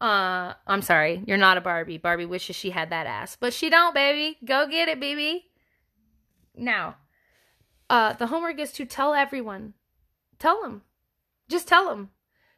[0.00, 1.22] Uh, I'm sorry.
[1.26, 1.98] You're not a Barbie.
[1.98, 4.38] Barbie wishes she had that ass, but she don't, baby.
[4.44, 5.46] Go get it, baby.
[6.56, 6.96] Now,
[7.90, 9.74] uh, the homework is to tell everyone.
[10.38, 10.82] Tell them.
[11.48, 12.10] Just tell them.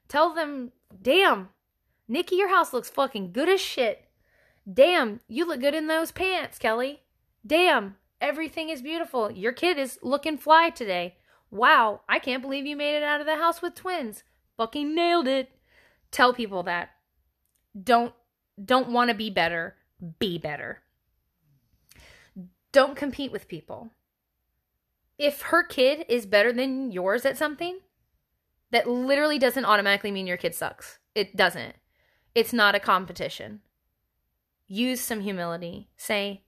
[0.09, 1.51] Tell them, damn,
[2.09, 4.07] Nikki, your house looks fucking good as shit.
[4.71, 7.03] Damn, you look good in those pants, Kelly.
[7.47, 9.31] Damn, everything is beautiful.
[9.31, 11.17] Your kid is looking fly today.
[11.53, 14.25] Wow, I can't believe you made it out of the house with twins.
[14.57, 15.51] Fucking nailed it.
[16.11, 16.91] Tell people that.
[17.81, 18.15] Don't
[18.63, 19.77] don't want to be better,
[20.19, 20.83] be better.
[22.73, 23.91] Don't compete with people.
[25.19, 27.81] If her kid is better than yours at something,
[28.71, 30.99] that literally doesn't automatically mean your kid sucks.
[31.15, 31.75] It doesn't.
[32.35, 33.61] It's not a competition.
[34.67, 35.89] Use some humility.
[35.97, 36.43] Say,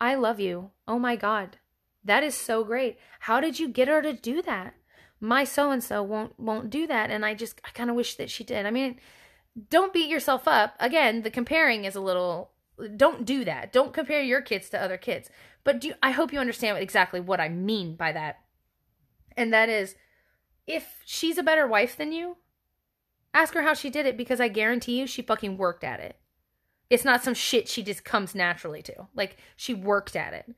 [0.00, 0.70] I love you.
[0.86, 1.58] Oh my God.
[2.04, 2.98] That is so great.
[3.20, 4.74] How did you get her to do that?
[5.20, 8.14] My so and so won't won't do that and I just I kind of wish
[8.16, 8.66] that she did.
[8.66, 9.00] I mean,
[9.70, 10.74] don't beat yourself up.
[10.78, 12.50] Again, the comparing is a little
[12.96, 13.72] don't do that.
[13.72, 15.30] Don't compare your kids to other kids.
[15.64, 18.40] But do I hope you understand exactly what I mean by that.
[19.36, 19.94] And that is
[20.66, 22.36] if she's a better wife than you,
[23.32, 26.16] ask her how she did it because I guarantee you she fucking worked at it.
[26.88, 29.08] It's not some shit she just comes naturally to.
[29.14, 30.54] Like she worked at it.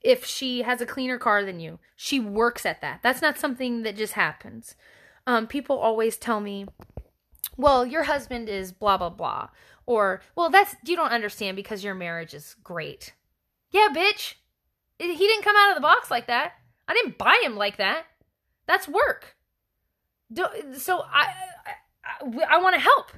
[0.00, 3.00] If she has a cleaner car than you, she works at that.
[3.02, 4.74] That's not something that just happens.
[5.26, 6.66] Um, people always tell me,
[7.56, 9.48] well, your husband is blah, blah, blah.
[9.86, 13.12] Or, well, that's, you don't understand because your marriage is great.
[13.70, 14.34] Yeah, bitch.
[14.98, 16.52] He didn't come out of the box like that.
[16.86, 18.04] I didn't buy him like that.
[18.66, 19.36] That's work.
[20.76, 21.28] So I,
[22.20, 23.12] I, I want to help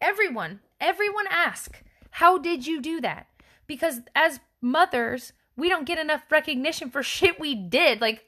[0.00, 0.60] everyone.
[0.80, 3.26] Everyone ask, how did you do that?
[3.66, 8.00] Because as mothers, we don't get enough recognition for shit we did.
[8.00, 8.24] Like,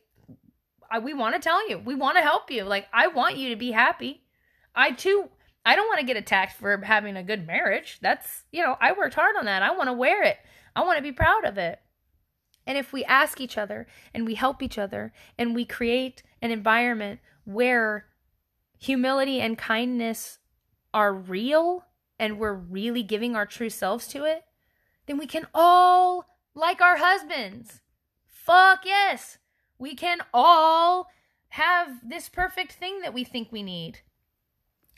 [0.91, 2.65] I, we want to tell you, we want to help you.
[2.65, 4.23] Like, I want you to be happy.
[4.75, 5.31] I too
[5.67, 7.99] I don't want to get attacked for having a good marriage.
[8.01, 9.65] That's, you know, I worked hard on that.
[9.65, 10.39] I want to wear it.
[10.77, 11.81] I want to be proud of it.
[12.67, 16.53] And if we ask each other and we help each other and we create an
[16.53, 18.07] environment where
[18.79, 20.39] humility and kindness
[20.95, 21.85] are real
[22.19, 24.45] and we're really giving our true selves to it,
[25.07, 27.81] then we can all like our husbands.
[28.25, 29.39] Fuck yes.
[29.79, 31.09] We can all
[31.51, 34.01] have this perfect thing that we think we need.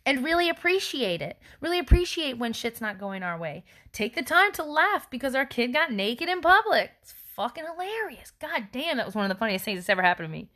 [0.07, 1.39] And really appreciate it.
[1.61, 3.65] Really appreciate when shit's not going our way.
[3.93, 6.93] Take the time to laugh because our kid got naked in public.
[7.03, 8.33] It's fucking hilarious.
[8.41, 10.51] God damn, that was one of the funniest things that's ever happened to me.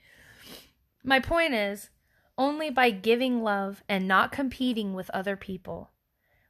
[1.04, 1.90] My point is,
[2.38, 5.90] only by giving love and not competing with other people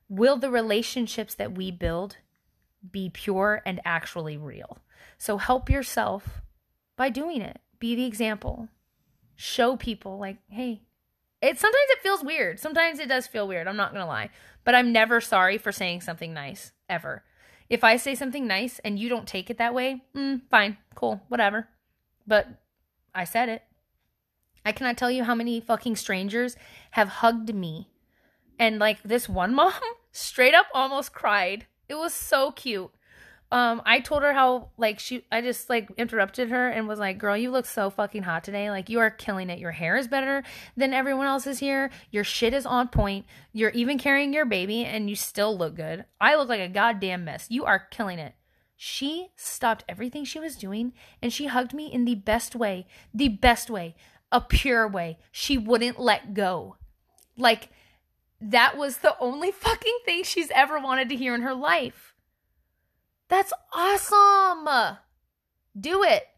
[0.08, 2.18] will the relationships that we build
[2.90, 4.78] be pure and actually real.
[5.18, 6.42] So help yourself
[6.96, 7.60] by doing it.
[7.78, 8.68] Be the example.
[9.36, 10.82] Show people like, hey,
[11.42, 12.60] it sometimes it feels weird.
[12.60, 13.66] Sometimes it does feel weird.
[13.66, 14.30] I'm not going to lie.
[14.64, 17.24] But I'm never sorry for saying something nice ever.
[17.68, 21.20] If I say something nice and you don't take it that way, mm, fine, cool,
[21.28, 21.68] whatever.
[22.26, 22.46] But
[23.12, 23.62] I said it.
[24.64, 26.54] I cannot tell you how many fucking strangers
[26.92, 27.88] have hugged me.
[28.58, 29.72] And like this one mom
[30.12, 31.66] straight up almost cried.
[31.88, 32.92] It was so cute.
[33.52, 37.18] Um, I told her how like she I just like interrupted her and was like,
[37.18, 38.70] "Girl, you look so fucking hot today.
[38.70, 39.58] Like you are killing it.
[39.58, 40.42] Your hair is better
[40.74, 41.90] than everyone else's here.
[42.10, 43.26] Your shit is on point.
[43.52, 46.06] You're even carrying your baby and you still look good.
[46.18, 47.46] I look like a goddamn mess.
[47.50, 48.34] You are killing it."
[48.74, 52.86] She stopped everything she was doing and she hugged me in the best way.
[53.12, 53.94] The best way.
[54.32, 55.18] A pure way.
[55.30, 56.78] She wouldn't let go.
[57.36, 57.68] Like
[58.40, 62.11] that was the only fucking thing she's ever wanted to hear in her life.
[63.32, 64.98] That's awesome.
[65.80, 66.28] Do it.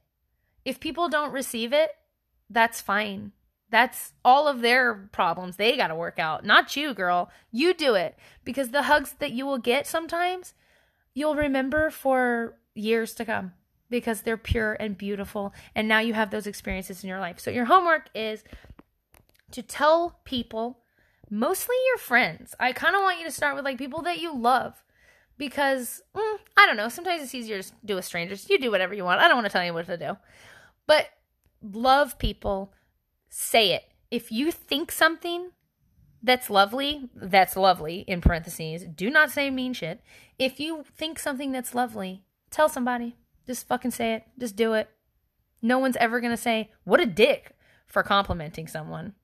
[0.65, 1.91] If people don't receive it,
[2.49, 3.33] that's fine.
[3.69, 6.45] That's all of their problems they got to work out.
[6.45, 7.33] Not you, girl.
[7.51, 8.17] You do it.
[8.45, 10.55] Because the hugs that you will get sometimes,
[11.15, 13.55] you'll remember for years to come
[13.91, 15.53] because they're pure and beautiful.
[15.75, 17.41] And now you have those experiences in your life.
[17.41, 18.45] So, your homework is
[19.51, 20.79] to tell people,
[21.29, 22.55] mostly your friends.
[22.61, 24.84] I kind of want you to start with like people that you love
[25.39, 26.89] because mm, I don't know.
[26.89, 28.49] Sometimes it's easier to do with strangers.
[28.49, 29.21] You do whatever you want.
[29.21, 30.17] I don't want to tell you what to do,
[30.87, 31.09] but
[31.63, 32.73] love people.
[33.29, 33.85] Say it.
[34.11, 35.51] If you think something
[36.23, 38.85] that's lovely, that's lovely in parentheses.
[38.85, 40.01] Do not say mean shit.
[40.39, 43.17] If you think something that's lovely, tell somebody.
[43.47, 44.25] Just fucking say it.
[44.39, 44.89] Just do it.
[45.61, 47.57] No one's ever going to say, what a dick
[47.87, 49.15] for complimenting someone.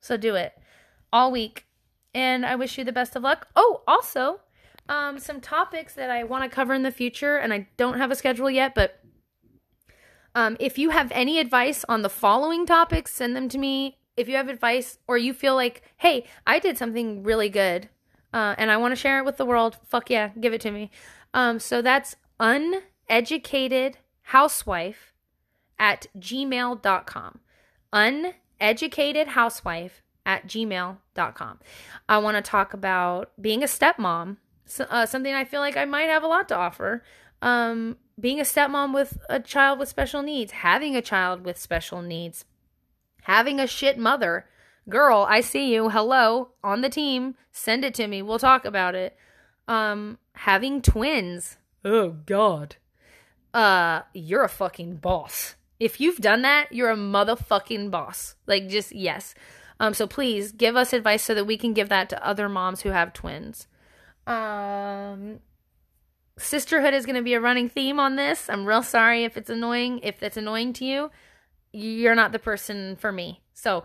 [0.00, 0.54] So do it
[1.12, 1.66] all week.
[2.14, 3.48] And I wish you the best of luck.
[3.54, 4.40] Oh, also,
[4.88, 8.10] um, some topics that I want to cover in the future, and I don't have
[8.10, 9.00] a schedule yet, but
[10.36, 13.98] um, if you have any advice on the following topics, send them to me.
[14.18, 17.88] If you have advice or you feel like, hey, I did something really good
[18.34, 20.70] uh, and I want to share it with the world, fuck yeah, give it to
[20.70, 20.90] me.
[21.32, 25.14] Um, so that's uneducated housewife
[25.78, 27.40] at gmail.com.
[27.94, 31.60] Uneducated housewife at gmail.com.
[32.10, 35.84] I want to talk about being a stepmom so, uh, something I feel like I
[35.84, 37.02] might have a lot to offer.
[37.42, 42.02] Um, being a stepmom with a child with special needs, having a child with special
[42.02, 42.44] needs,
[43.22, 44.46] having a shit mother.
[44.88, 45.90] Girl, I see you.
[45.90, 47.34] Hello, on the team.
[47.52, 48.22] Send it to me.
[48.22, 49.16] We'll talk about it.
[49.68, 51.56] Um, having twins.
[51.84, 52.76] Oh God.
[53.52, 55.56] Uh, you're a fucking boss.
[55.78, 58.34] If you've done that, you're a motherfucking boss.
[58.46, 59.34] Like, just yes.
[59.78, 62.82] Um, so please give us advice so that we can give that to other moms
[62.82, 63.66] who have twins.
[64.26, 65.40] Um,
[66.38, 68.48] sisterhood is going to be a running theme on this.
[68.50, 70.00] I'm real sorry if it's annoying.
[70.02, 71.10] If it's annoying to you,
[71.72, 73.42] you're not the person for me.
[73.54, 73.84] So,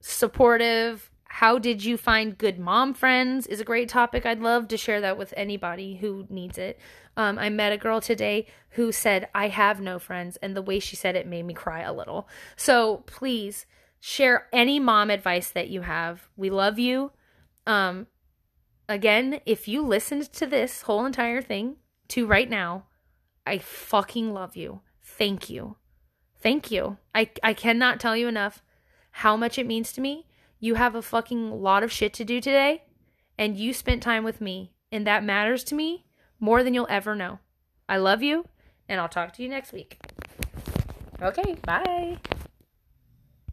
[0.00, 1.10] supportive.
[1.24, 4.26] How did you find good mom friends is a great topic.
[4.26, 6.78] I'd love to share that with anybody who needs it.
[7.16, 10.36] Um, I met a girl today who said, I have no friends.
[10.42, 12.28] And the way she said it made me cry a little.
[12.54, 13.64] So please
[13.98, 16.28] share any mom advice that you have.
[16.36, 17.12] We love you.
[17.66, 18.08] Um,
[18.92, 21.76] again, if you listened to this whole entire thing
[22.08, 22.86] to right now,
[23.46, 24.82] I fucking love you.
[25.02, 25.76] Thank you.
[26.40, 26.98] Thank you.
[27.14, 28.62] I, I cannot tell you enough
[29.12, 30.26] how much it means to me.
[30.60, 32.84] You have a fucking lot of shit to do today,
[33.36, 36.06] and you spent time with me, and that matters to me
[36.38, 37.40] more than you'll ever know.
[37.88, 38.46] I love you,
[38.88, 39.98] and I'll talk to you next week.
[41.20, 42.18] Okay, bye.